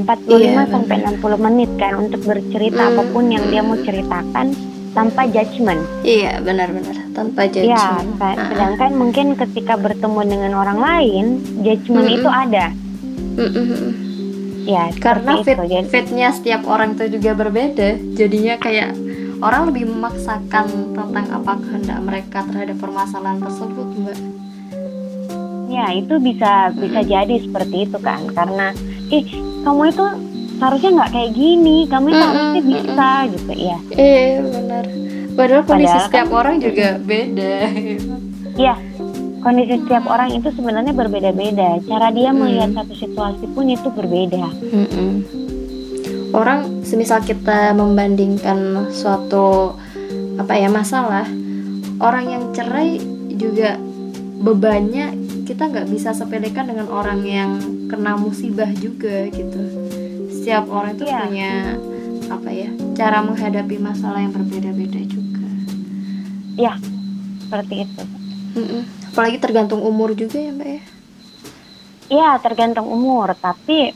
[0.04, 2.90] 45 yeah, sampai 60 menit kan untuk bercerita mm.
[2.92, 4.52] apa pun yang dia mau ceritakan
[4.96, 5.80] tanpa judgement.
[6.00, 8.08] Iya, benar-benar tanpa judgement.
[8.16, 11.24] Ya, uh sedangkan mungkin ketika bertemu dengan orang lain,
[11.60, 12.18] judgement mm -hmm.
[12.20, 12.66] itu ada.
[13.36, 13.90] Mm -hmm.
[14.66, 15.88] Ya, karena fit itu.
[15.92, 18.98] fitnya setiap orang itu juga berbeda, jadinya kayak
[19.38, 24.18] orang lebih memaksakan tentang apa kehendak mereka terhadap permasalahan tersebut, Mbak.
[25.70, 28.74] Ya, itu bisa bisa jadi seperti itu kan, karena
[29.12, 29.28] ih
[29.66, 30.06] kamu itu
[30.62, 34.84] harusnya nggak kayak gini kamu itu harusnya bisa gitu ya iya benar.
[35.36, 37.56] Padahal kondisi padahal setiap kan, orang juga beda.
[38.56, 38.74] Iya
[39.44, 41.78] kondisi setiap orang itu sebenarnya berbeda-beda.
[41.84, 42.38] Cara dia hmm.
[42.40, 44.46] melihat satu situasi pun itu berbeda.
[44.72, 45.14] Hmm.
[46.34, 49.72] orang semisal kita membandingkan suatu
[50.36, 51.24] apa ya masalah
[52.02, 53.00] orang yang cerai
[53.32, 53.80] juga
[54.42, 55.16] bebannya
[55.48, 57.56] kita nggak bisa sepelekan dengan orang yang
[57.86, 59.62] kena musibah juga gitu.
[60.30, 61.22] Setiap orang itu yeah.
[61.26, 61.52] punya
[62.26, 65.48] apa ya cara menghadapi masalah yang berbeda-beda juga.
[66.58, 66.74] Ya
[67.46, 68.02] seperti itu.
[68.56, 68.82] Mm-mm.
[69.12, 70.82] apalagi tergantung umur juga ya mbak ya?
[72.08, 73.36] Iya tergantung umur.
[73.36, 73.92] Tapi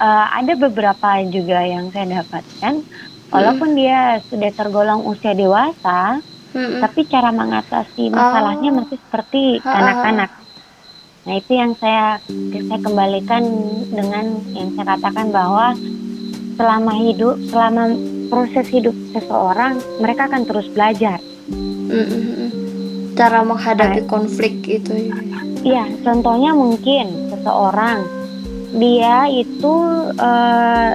[0.00, 2.84] uh, ada beberapa juga yang saya dapatkan.
[3.32, 3.76] Walaupun mm.
[3.76, 4.00] dia
[4.30, 6.20] sudah tergolong usia dewasa
[6.56, 8.76] mm tapi cara mengatasi masalahnya oh.
[8.80, 10.30] masih seperti anak-anak
[11.26, 13.42] Nah itu yang saya saya kembalikan
[13.90, 15.74] dengan yang saya katakan bahwa
[16.54, 17.98] selama hidup, selama
[18.30, 21.18] proses hidup seseorang, mereka akan terus belajar.
[21.50, 23.14] Mm-hmm.
[23.18, 25.10] Cara menghadapi nah, konflik itu.
[25.10, 25.18] Ya.
[25.66, 28.06] Iya, contohnya mungkin seseorang
[28.76, 29.74] dia itu
[30.14, 30.90] uh,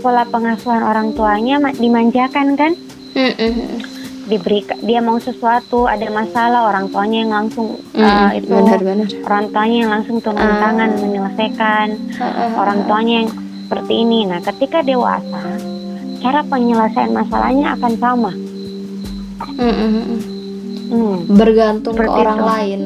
[0.00, 2.72] pola pengasuhan orang tuanya dimanjakan kan?
[3.12, 3.95] Mm-hmm
[4.26, 9.08] diberi dia mau sesuatu ada masalah orang tuanya yang langsung mm, uh, itu benar, benar.
[9.22, 11.86] orang tuanya yang langsung turun uh, tangan menyelesaikan
[12.18, 13.30] uh, uh, orang tuanya yang
[13.66, 14.20] seperti ini.
[14.30, 15.42] Nah ketika dewasa
[16.22, 18.32] cara penyelesaian masalahnya akan sama.
[19.58, 20.04] Mm, mm,
[20.90, 21.16] mm.
[21.34, 22.50] bergantung seperti ke orang itu.
[22.50, 22.80] lain.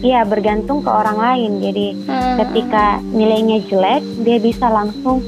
[0.00, 1.50] Iya bergantung ke orang lain.
[1.62, 5.22] Jadi uh, ketika nilainya jelek dia bisa langsung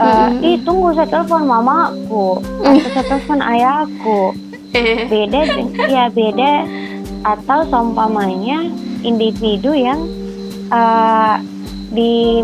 [0.00, 2.40] uh, ih tunggu saya telepon mamaku.
[2.64, 4.20] Atau saya telepon ayahku.
[5.12, 5.40] Beda
[5.86, 6.52] ya beda.
[7.20, 8.72] Atau seumpamanya
[9.04, 10.00] individu yang
[10.72, 11.36] uh,
[11.92, 12.40] di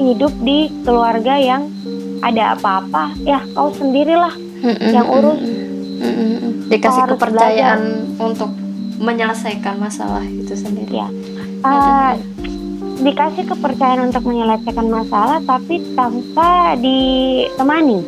[0.00, 1.66] hidup di keluarga yang
[2.22, 3.12] ada apa-apa.
[3.26, 4.34] Ya kau sendirilah
[4.94, 5.40] yang urus.
[6.70, 8.24] dikasih kepercayaan belajar.
[8.24, 8.50] untuk
[9.02, 11.02] menyelesaikan masalah itu sendiri.
[11.02, 11.08] Ya
[11.64, 12.12] uh,
[13.00, 17.98] dikasih kepercayaan untuk menyelesaikan masalah tapi tanpa ditemani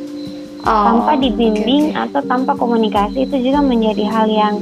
[0.62, 2.05] oh, tanpa dibimbing okay, okay.
[2.12, 4.55] atau tanpa komunikasi itu juga menjadi hal yang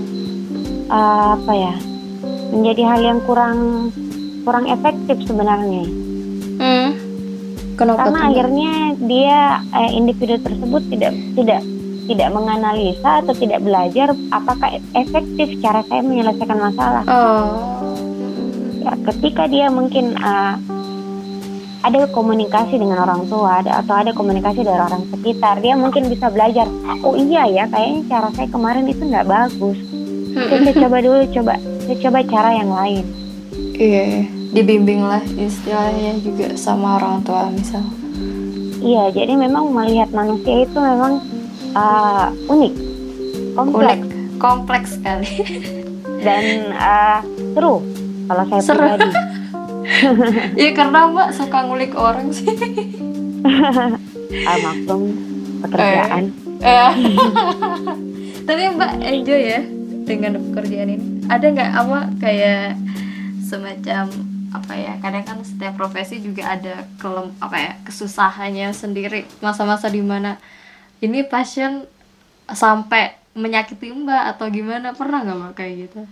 [0.86, 1.74] uh, apa ya
[2.54, 3.58] menjadi hal yang kurang
[4.46, 5.84] kurang efektif sebenarnya
[6.58, 6.90] hmm.
[7.78, 8.72] Kenapa karena akhirnya
[9.08, 9.38] dia
[9.72, 11.64] eh, individu tersebut tidak tidak
[12.12, 17.02] tidak menganalisa atau tidak belajar apakah efektif cara saya menyelesaikan masalah.
[17.08, 17.79] Oh
[18.80, 20.56] ya ketika dia mungkin uh,
[21.80, 26.28] ada komunikasi dengan orang tua ada atau ada komunikasi dari orang sekitar dia mungkin bisa
[26.28, 26.68] belajar
[27.00, 29.78] oh iya ya kayaknya cara saya kemarin itu nggak bagus.
[30.30, 33.04] Saya coba dulu coba saya coba cara yang lain.
[33.80, 34.04] Iya
[34.50, 37.84] dibimbing lah istilahnya juga sama orang tua misal.
[38.80, 41.20] Iya jadi memang melihat manusia itu memang
[41.72, 42.74] uh, unik
[43.56, 44.04] kompleks.
[44.04, 44.38] Unik.
[44.40, 45.32] kompleks sekali.
[46.20, 47.24] Dan uh,
[47.56, 47.80] seru
[48.30, 48.78] kalau saya Seru.
[48.78, 49.10] pribadi
[50.62, 52.46] Iya karena mbak suka ngulik orang sih
[54.46, 55.10] ah, maklum
[55.66, 56.30] pekerjaan
[56.62, 56.70] eh.
[56.70, 56.92] eh.
[58.46, 59.60] tapi mbak enjoy ya
[60.06, 62.78] dengan pekerjaan ini ada nggak apa kayak
[63.42, 64.06] semacam
[64.54, 70.02] apa ya kadang kan setiap profesi juga ada kelem apa ya kesusahannya sendiri masa-masa di
[70.06, 70.38] mana
[71.02, 71.82] ini pasien
[72.46, 76.02] sampai menyakiti mbak atau gimana pernah nggak mbak kayak gitu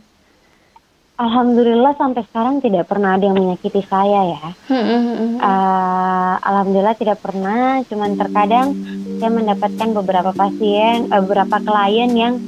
[1.18, 4.54] Alhamdulillah sampai sekarang tidak pernah ada yang menyakiti saya ya.
[4.70, 8.70] Uh, Alhamdulillah tidak pernah, cuman terkadang
[9.18, 12.38] saya mendapatkan beberapa pasien, uh, beberapa klien yang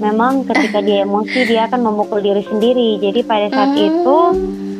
[0.00, 2.96] memang ketika dia emosi dia akan memukul diri sendiri.
[2.96, 3.88] Jadi pada saat mm.
[3.92, 4.18] itu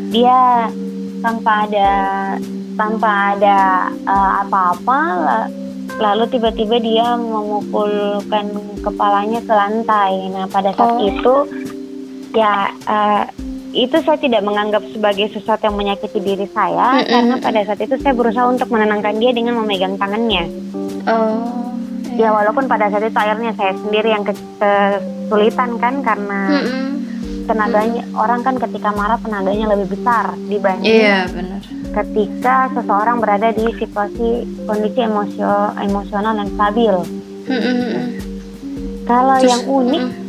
[0.09, 0.73] dia
[1.21, 1.91] tanpa ada
[2.81, 3.59] tanpa ada
[4.09, 5.01] uh, apa-apa,
[6.01, 10.33] lalu tiba-tiba dia memukulkan kepalanya ke lantai.
[10.33, 11.05] Nah pada saat oh.
[11.05, 11.35] itu
[12.35, 13.25] ya uh,
[13.75, 17.11] itu saya tidak menganggap sebagai sesuatu yang menyakiti diri saya mm -hmm.
[17.11, 20.47] karena pada saat itu saya berusaha untuk menenangkan dia dengan memegang tangannya.
[21.11, 21.75] Oh.
[22.15, 26.87] Ya walaupun pada saat itu akhirnya saya sendiri yang kesulitan kan karena mm -hmm.
[27.51, 28.23] tenaganya mm -hmm.
[28.23, 31.59] orang kan ketika marah tenaganya lebih besar dibanding yeah, benar.
[32.03, 36.95] ketika seseorang berada di situasi kondisi emosio emosional dan stabil.
[37.51, 38.03] Mm -hmm.
[39.05, 40.24] Kalau yang unik mm -hmm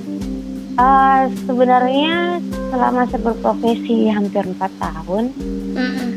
[0.76, 5.32] Uh, sebenarnya selama saya berprofesi hampir empat tahun,
[5.72, 6.10] mm-hmm.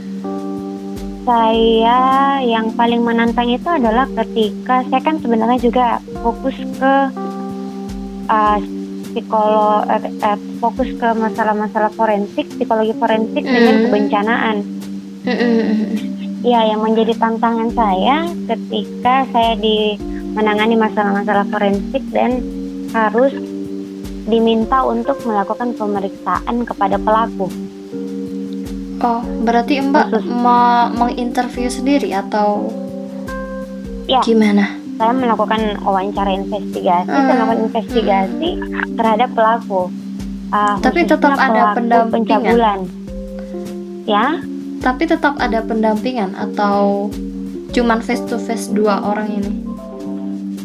[1.23, 2.01] saya
[2.43, 6.95] yang paling menantang itu adalah ketika saya kan sebenarnya juga fokus ke
[8.27, 8.59] uh,
[9.15, 13.55] psikolog, uh, uh, fokus ke masalah-masalah forensik, psikologi forensik mm-hmm.
[13.55, 14.57] dengan kebencanaan.
[15.23, 16.43] Mm-hmm.
[16.43, 19.99] ya yang menjadi tantangan saya ketika saya di
[20.33, 22.41] menangani masalah-masalah forensik dan
[22.95, 23.35] harus
[24.29, 27.49] diminta untuk melakukan pemeriksaan kepada pelaku.
[29.01, 30.21] Oh, berarti Mbak
[30.95, 32.69] menginterview sendiri atau
[34.05, 34.77] ya, gimana?
[34.99, 37.25] Saya melakukan wawancara investigasi, hmm.
[37.25, 38.99] saya melakukan investigasi hmm.
[39.01, 39.89] terhadap pelaku.
[40.53, 42.13] Uh, Tapi tetap ada pendampingan.
[42.13, 42.79] Pencabulan.
[44.05, 44.43] Ya.
[44.79, 47.11] Tapi tetap ada pendampingan atau
[47.75, 49.53] cuman face to face dua orang ini?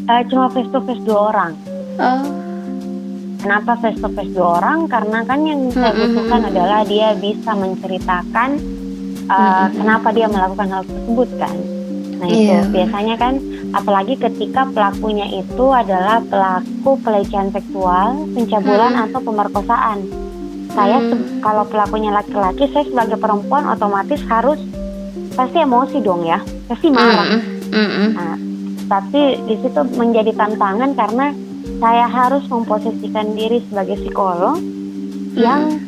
[0.06, 1.52] Uh, cuma face to face dua orang.
[1.98, 2.43] Oh
[3.44, 4.88] Kenapa face to face dua orang?
[4.88, 8.50] Karena kan yang saya butuhkan adalah dia bisa menceritakan
[9.28, 11.56] uh, kenapa dia melakukan hal tersebut kan.
[12.24, 12.64] Nah itu yeah.
[12.72, 13.44] biasanya kan,
[13.76, 20.08] apalagi ketika pelakunya itu adalah pelaku pelecehan seksual, pencabulan atau pemerkosaan.
[20.72, 21.04] Saya
[21.44, 24.58] kalau pelakunya laki-laki, saya sebagai perempuan otomatis harus
[25.36, 26.40] pasti emosi dong ya,
[26.72, 27.28] pasti marah.
[28.16, 28.40] Nah,
[28.88, 31.36] tapi di situ menjadi tantangan karena
[31.84, 35.36] saya harus memposisikan diri sebagai psikolog hmm.
[35.36, 35.84] yang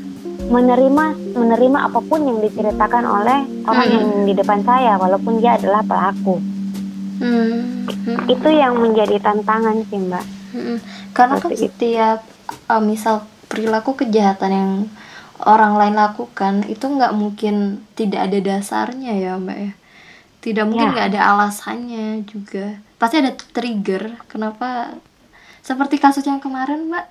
[0.52, 1.06] menerima
[1.40, 3.96] menerima apa pun yang diceritakan oleh orang hmm.
[3.96, 6.44] yang di depan saya walaupun dia adalah pelaku.
[7.24, 7.88] Hmm.
[7.88, 8.28] Hmm.
[8.28, 10.26] Itu yang menjadi tantangan sih mbak.
[10.52, 10.78] Hmm.
[11.16, 12.28] Karena kan setiap
[12.68, 14.72] uh, misal perilaku kejahatan yang
[15.48, 19.72] orang lain lakukan itu nggak mungkin tidak ada dasarnya ya mbak ya.
[20.44, 20.94] Tidak mungkin ya.
[20.94, 21.12] nggak ya.
[21.16, 22.84] ada alasannya juga.
[23.00, 25.00] Pasti ada trigger kenapa
[25.66, 27.10] seperti kasus yang kemarin mbak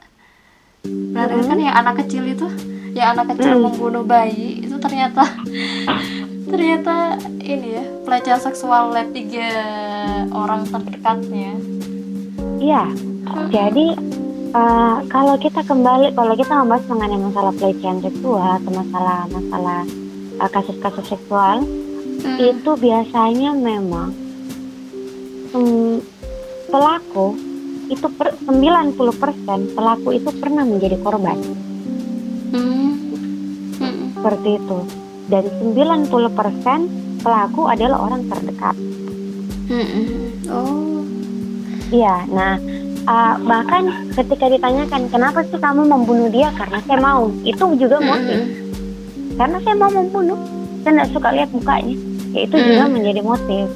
[0.84, 1.48] Nah, hmm.
[1.48, 2.44] kan yang anak kecil itu,
[2.92, 3.64] yang anak kecil hmm.
[3.72, 5.24] membunuh bayi itu ternyata
[6.52, 9.48] ternyata ini ya pelecehan seksual oleh tiga
[10.28, 11.56] orang terdekatnya.
[12.60, 13.48] Iya, hmm.
[13.48, 13.86] jadi
[14.52, 19.80] uh, kalau kita kembali, kalau kita membahas mengenai masalah pelecehan seksual atau masalah masalah
[20.44, 22.38] uh, kasus-kasus seksual, hmm.
[22.44, 24.12] itu biasanya memang
[25.56, 25.96] um,
[26.68, 27.53] pelaku
[27.88, 31.38] itu per 90% pelaku itu pernah menjadi korban.
[32.54, 32.92] Hmm.
[33.80, 33.96] Hmm.
[34.16, 34.78] Seperti itu.
[35.28, 38.76] Dan 90% pelaku adalah orang terdekat.
[39.68, 40.04] Hmm.
[40.52, 41.00] Oh.
[41.92, 42.56] Iya, nah
[43.08, 48.40] uh, bahkan ketika ditanyakan kenapa sih kamu membunuh dia karena saya mau, itu juga motif.
[48.40, 48.62] Hmm.
[49.34, 50.38] Karena saya mau membunuh,
[50.84, 51.96] saya tidak suka lihat mukanya,
[52.32, 52.66] ya itu hmm.
[52.66, 53.66] juga menjadi motif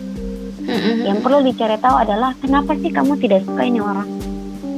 [0.69, 4.09] hmm Yang perlu dicari tahu adalah kenapa sih kamu tidak suka ini orang?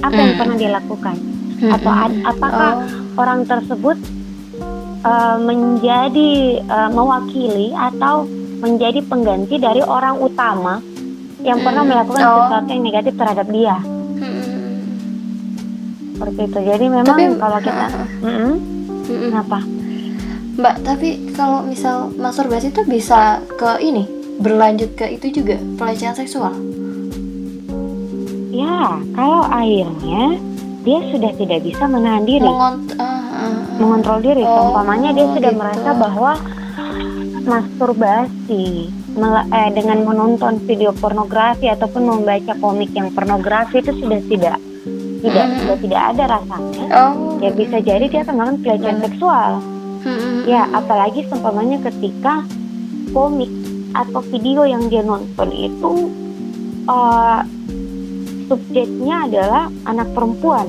[0.01, 1.17] Apa mm yang pernah dia lakukan?
[1.19, 1.75] Mm-hmm.
[1.77, 3.21] Atau ad- apakah oh.
[3.21, 3.97] orang tersebut
[5.05, 6.31] uh, menjadi
[6.71, 8.25] uh, mewakili atau
[8.61, 10.79] menjadi pengganti dari orang utama
[11.43, 12.35] yang mm pernah melakukan oh.
[12.47, 13.77] sesuatu yang negatif terhadap dia?
[13.83, 14.71] Mm-hmm.
[16.17, 16.59] Seperti itu.
[16.71, 18.07] Jadi memang tapi, kalau kita, uh.
[18.23, 18.53] Mm-hmm.
[19.11, 19.59] kenapa?
[20.61, 26.57] Mbak, tapi kalau misal masturbasi itu bisa ke ini berlanjut ke itu juga pelecehan seksual?
[28.51, 30.41] Ya, kalau akhirnya
[30.81, 34.43] dia sudah tidak bisa menahan diri, Mengont uh, uh, mengontrol diri.
[34.43, 35.61] Oh, Umpamanya dia sudah gitu.
[35.61, 36.33] merasa bahwa
[37.41, 38.93] masturbasi
[39.51, 44.59] eh, dengan menonton video pornografi ataupun membaca komik yang pornografi itu sudah tidak
[45.21, 45.57] tidak hmm.
[45.61, 46.85] sudah tidak ada rasanya.
[46.97, 47.37] Oh.
[47.41, 49.05] Ya bisa jadi dia akan melakukan pelecehan hmm.
[49.09, 49.51] seksual.
[50.01, 50.49] Hmm.
[50.49, 52.41] Ya, apalagi seumpamanya ketika
[53.13, 53.53] komik
[53.95, 55.93] atau video yang dia nonton itu
[56.87, 57.43] uh,
[58.51, 60.67] subjeknya adalah anak perempuan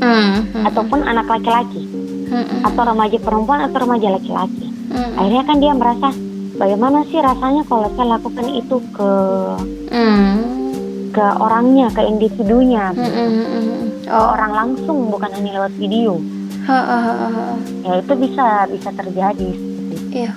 [0.00, 0.64] hmm, hmm.
[0.68, 1.84] ataupun anak laki-laki
[2.28, 2.60] hmm, hmm.
[2.64, 5.12] atau remaja perempuan atau remaja laki-laki hmm.
[5.20, 6.08] akhirnya kan dia merasa
[6.56, 9.12] bagaimana sih rasanya kalau saya lakukan itu ke
[9.92, 10.32] hmm.
[11.12, 13.80] ke orangnya ke individunya hmm, hmm, hmm.
[14.12, 14.36] Oh.
[14.36, 16.20] orang langsung bukan hanya lewat video
[16.68, 17.44] ha, ha, ha, ha.
[17.84, 19.50] ya itu bisa bisa terjadi
[20.12, 20.32] iya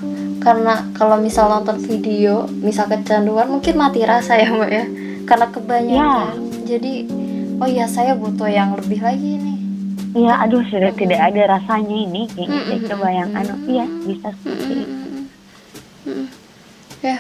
[0.46, 4.86] karena kalau misal nonton video misal kecanduan mungkin mati rasa ya mbak ya.
[5.26, 6.38] Karena kebanyakan.
[6.38, 6.78] Ya.
[6.78, 6.94] jadi
[7.58, 9.58] oh ya saya butuh yang lebih lagi nih.
[10.16, 12.30] Iya, aduh sudah tidak ada rasanya ini.
[12.30, 13.56] Kayak mm coba yang anu.
[13.66, 14.86] Iya bisa seperti mm
[16.06, 16.26] -mm.
[17.02, 17.18] ya.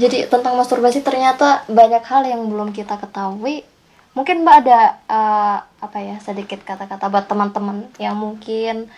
[0.00, 3.68] Jadi tentang masturbasi ternyata banyak hal yang belum kita ketahui.
[4.16, 8.88] Mungkin mbak ada uh, apa ya sedikit kata-kata buat teman-teman yang mungkin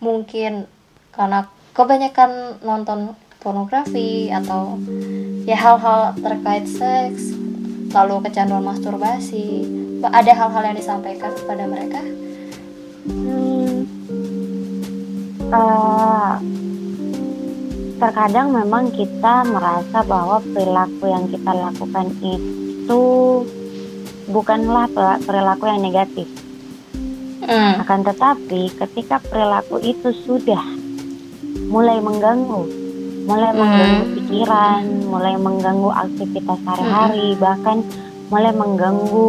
[0.00, 0.64] mungkin
[1.12, 4.78] karena kebanyakan nonton pornografi atau
[5.48, 7.34] ya hal-hal terkait seks
[7.92, 9.66] lalu kecanduan masturbasi
[10.04, 12.00] ada hal-hal yang disampaikan kepada mereka
[13.08, 13.76] hmm,
[15.50, 16.36] uh,
[17.98, 23.02] terkadang memang kita merasa bahwa perilaku yang kita lakukan itu
[24.30, 24.86] bukanlah
[25.22, 26.28] perilaku yang negatif
[27.46, 27.82] hmm.
[27.82, 30.81] akan tetapi ketika perilaku itu sudah
[31.68, 32.82] mulai mengganggu
[33.22, 33.58] mulai hmm.
[33.58, 37.38] mengganggu pikiran, mulai mengganggu aktivitas sehari-hari, hmm.
[37.38, 37.76] bahkan
[38.32, 39.28] mulai mengganggu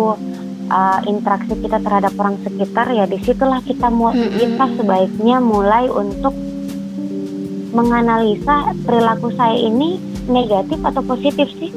[0.72, 4.34] uh, interaksi kita terhadap orang sekitar ya di situlah kita mau hmm.
[4.40, 6.34] kita sebaiknya mulai untuk
[7.74, 9.98] menganalisa perilaku saya ini
[10.30, 11.74] negatif atau positif sih.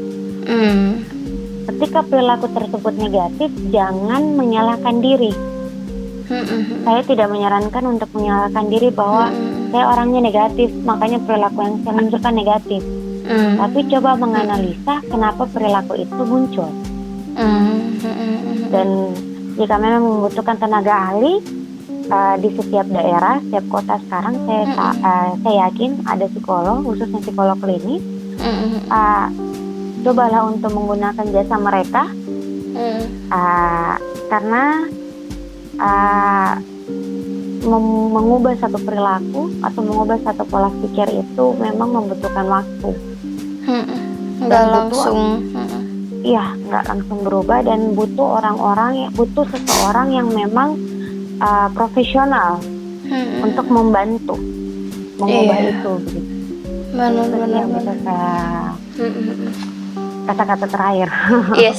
[0.46, 1.02] Hmm.
[1.66, 5.34] Ketika perilaku tersebut negatif, jangan menyalahkan diri.
[6.30, 6.84] Hmm.
[6.86, 9.45] Saya tidak menyarankan untuk menyalahkan diri bahwa hmm.
[9.70, 12.82] Saya orangnya negatif, makanya perilaku yang saya munculkan negatif.
[13.26, 13.58] Hmm.
[13.58, 16.70] Tapi coba menganalisa kenapa perilaku itu muncul.
[18.70, 18.88] Dan
[19.56, 21.42] jika memang membutuhkan tenaga ahli,
[22.10, 27.20] uh, di setiap daerah, setiap kota sekarang saya mm uh, saya yakin ada psikolog khususnya
[27.22, 28.02] psikolog klinis.
[28.36, 29.26] Mm uh,
[30.06, 32.06] cobalah untuk menggunakan jasa mereka
[32.78, 33.04] mm.
[33.26, 33.98] uh,
[34.30, 34.86] karena
[35.82, 36.54] uh,
[37.64, 42.90] mengubah satu perilaku atau mengubah satu pola pikir itu memang membutuhkan waktu.
[44.42, 45.18] Nggak langsung.
[46.26, 50.74] Iya, nggak langsung berubah dan butuh orang-orang, butuh seseorang yang memang
[51.38, 52.58] uh, profesional
[53.06, 53.46] hmm.
[53.46, 54.34] untuk membantu
[55.22, 55.70] mengubah iya.
[55.70, 56.20] itu gitu.
[56.96, 57.64] Benar benar
[60.26, 61.08] kata-kata terakhir.
[61.54, 61.78] Yes.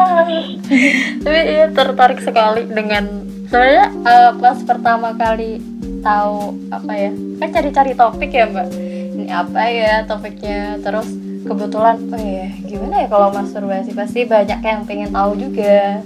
[1.24, 5.58] Tapi iya tertarik sekali dengan sebenarnya uh, pas pertama kali
[6.06, 7.10] tahu apa ya
[7.42, 8.70] kan cari-cari topik ya mbak.
[9.18, 10.78] Ini apa ya topiknya?
[10.78, 11.10] Terus
[11.42, 13.90] kebetulan oh ya gimana ya kalau masturbasi?
[13.90, 15.98] Pasti banyak yang pengen tahu juga.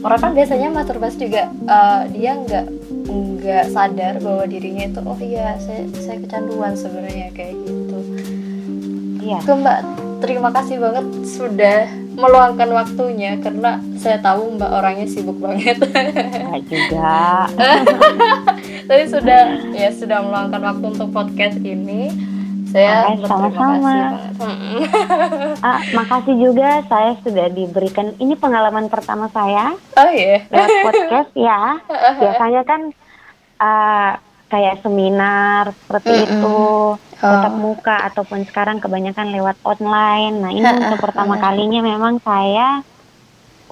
[0.00, 2.66] Orang kan biasanya masturbasi juga uh, dia nggak
[3.08, 7.98] nggak sadar bahwa dirinya itu oh iya saya saya kecanduan sebenarnya kayak gitu.
[9.28, 9.38] Iya.
[9.44, 9.78] Ke mbak
[10.24, 11.04] terima kasih banget
[11.36, 17.46] sudah meluangkan waktunya karena saya tahu mbak orangnya sibuk banget Nggak juga
[18.90, 22.10] tapi sudah ya sudah meluangkan waktu untuk podcast ini
[22.68, 24.20] saya sama-sama.
[25.68, 29.72] ah, makasih juga saya sudah diberikan ini pengalaman pertama saya.
[29.96, 30.44] Oh iya.
[30.44, 30.52] Yeah.
[30.52, 31.60] Lewat podcast ya.
[32.20, 32.80] Biasanya kan
[33.56, 34.12] uh,
[34.48, 36.24] kayak seminar seperti mm -mm.
[36.24, 36.60] itu
[36.96, 37.52] oh.
[37.56, 40.34] muka ataupun sekarang kebanyakan lewat online.
[40.40, 42.80] Nah ini untuk pertama kalinya memang saya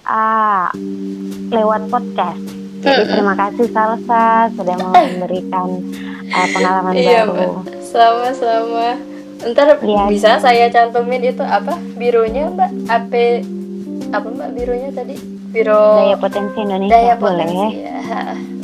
[0.05, 0.69] uh,
[1.51, 2.41] lewat podcast.
[2.85, 5.81] Jadi terima kasih Salsa sudah memberikan
[6.31, 9.01] uh, pengalaman iya, baru sama-sama
[9.45, 10.09] ntar ya.
[10.09, 13.13] bisa saya cantumin itu apa birunya mbak AP
[14.09, 15.13] apa mbak birunya tadi
[15.53, 18.01] biro daya potensi Indonesia daya boleh potensi, ya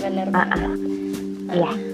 [0.01, 0.75] benar uh -uh.
[1.53, 1.92] Iya.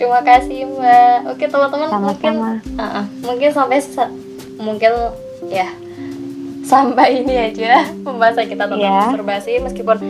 [0.00, 1.36] Terima kasih Mbak.
[1.36, 3.84] Oke teman-teman mungkin uh -uh, mungkin sampai
[4.56, 4.92] mungkin
[5.52, 5.68] ya
[6.64, 9.12] sampai ini aja pembahasan kita tentang yeah.
[9.12, 9.60] masturbasi.
[9.60, 10.00] Meskipun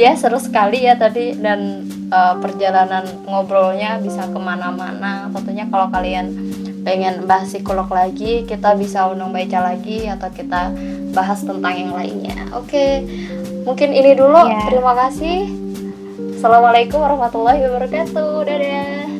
[0.00, 5.28] ya seru sekali ya tadi dan uh, perjalanan ngobrolnya bisa ke mana-mana.
[5.36, 6.32] Tentunya kalau kalian
[6.80, 10.72] pengen bahas psikolog lagi kita bisa undang baca lagi atau kita
[11.12, 12.48] bahas tentang yang lainnya.
[12.56, 13.04] Oke
[13.68, 14.40] mungkin ini dulu.
[14.40, 14.72] Yeah.
[14.72, 15.52] terima kasih.
[16.40, 18.32] Assalamualaikum warahmatullahi wabarakatuh.
[18.48, 19.13] Dadah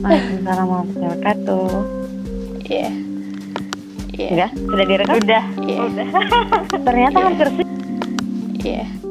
[0.00, 1.68] Waalaikumsalam warahmatullahi wabarakatuh
[2.70, 2.92] iya yeah.
[4.20, 4.30] Yeah.
[4.30, 5.14] Sudah, sudah direkam?
[5.16, 5.44] Udah.
[5.64, 5.80] Yeah.
[5.88, 6.08] Udah.
[6.92, 7.24] Ternyata yeah.
[7.24, 7.66] hampir sih.
[8.60, 8.84] Iya.
[8.84, 9.09] Yeah.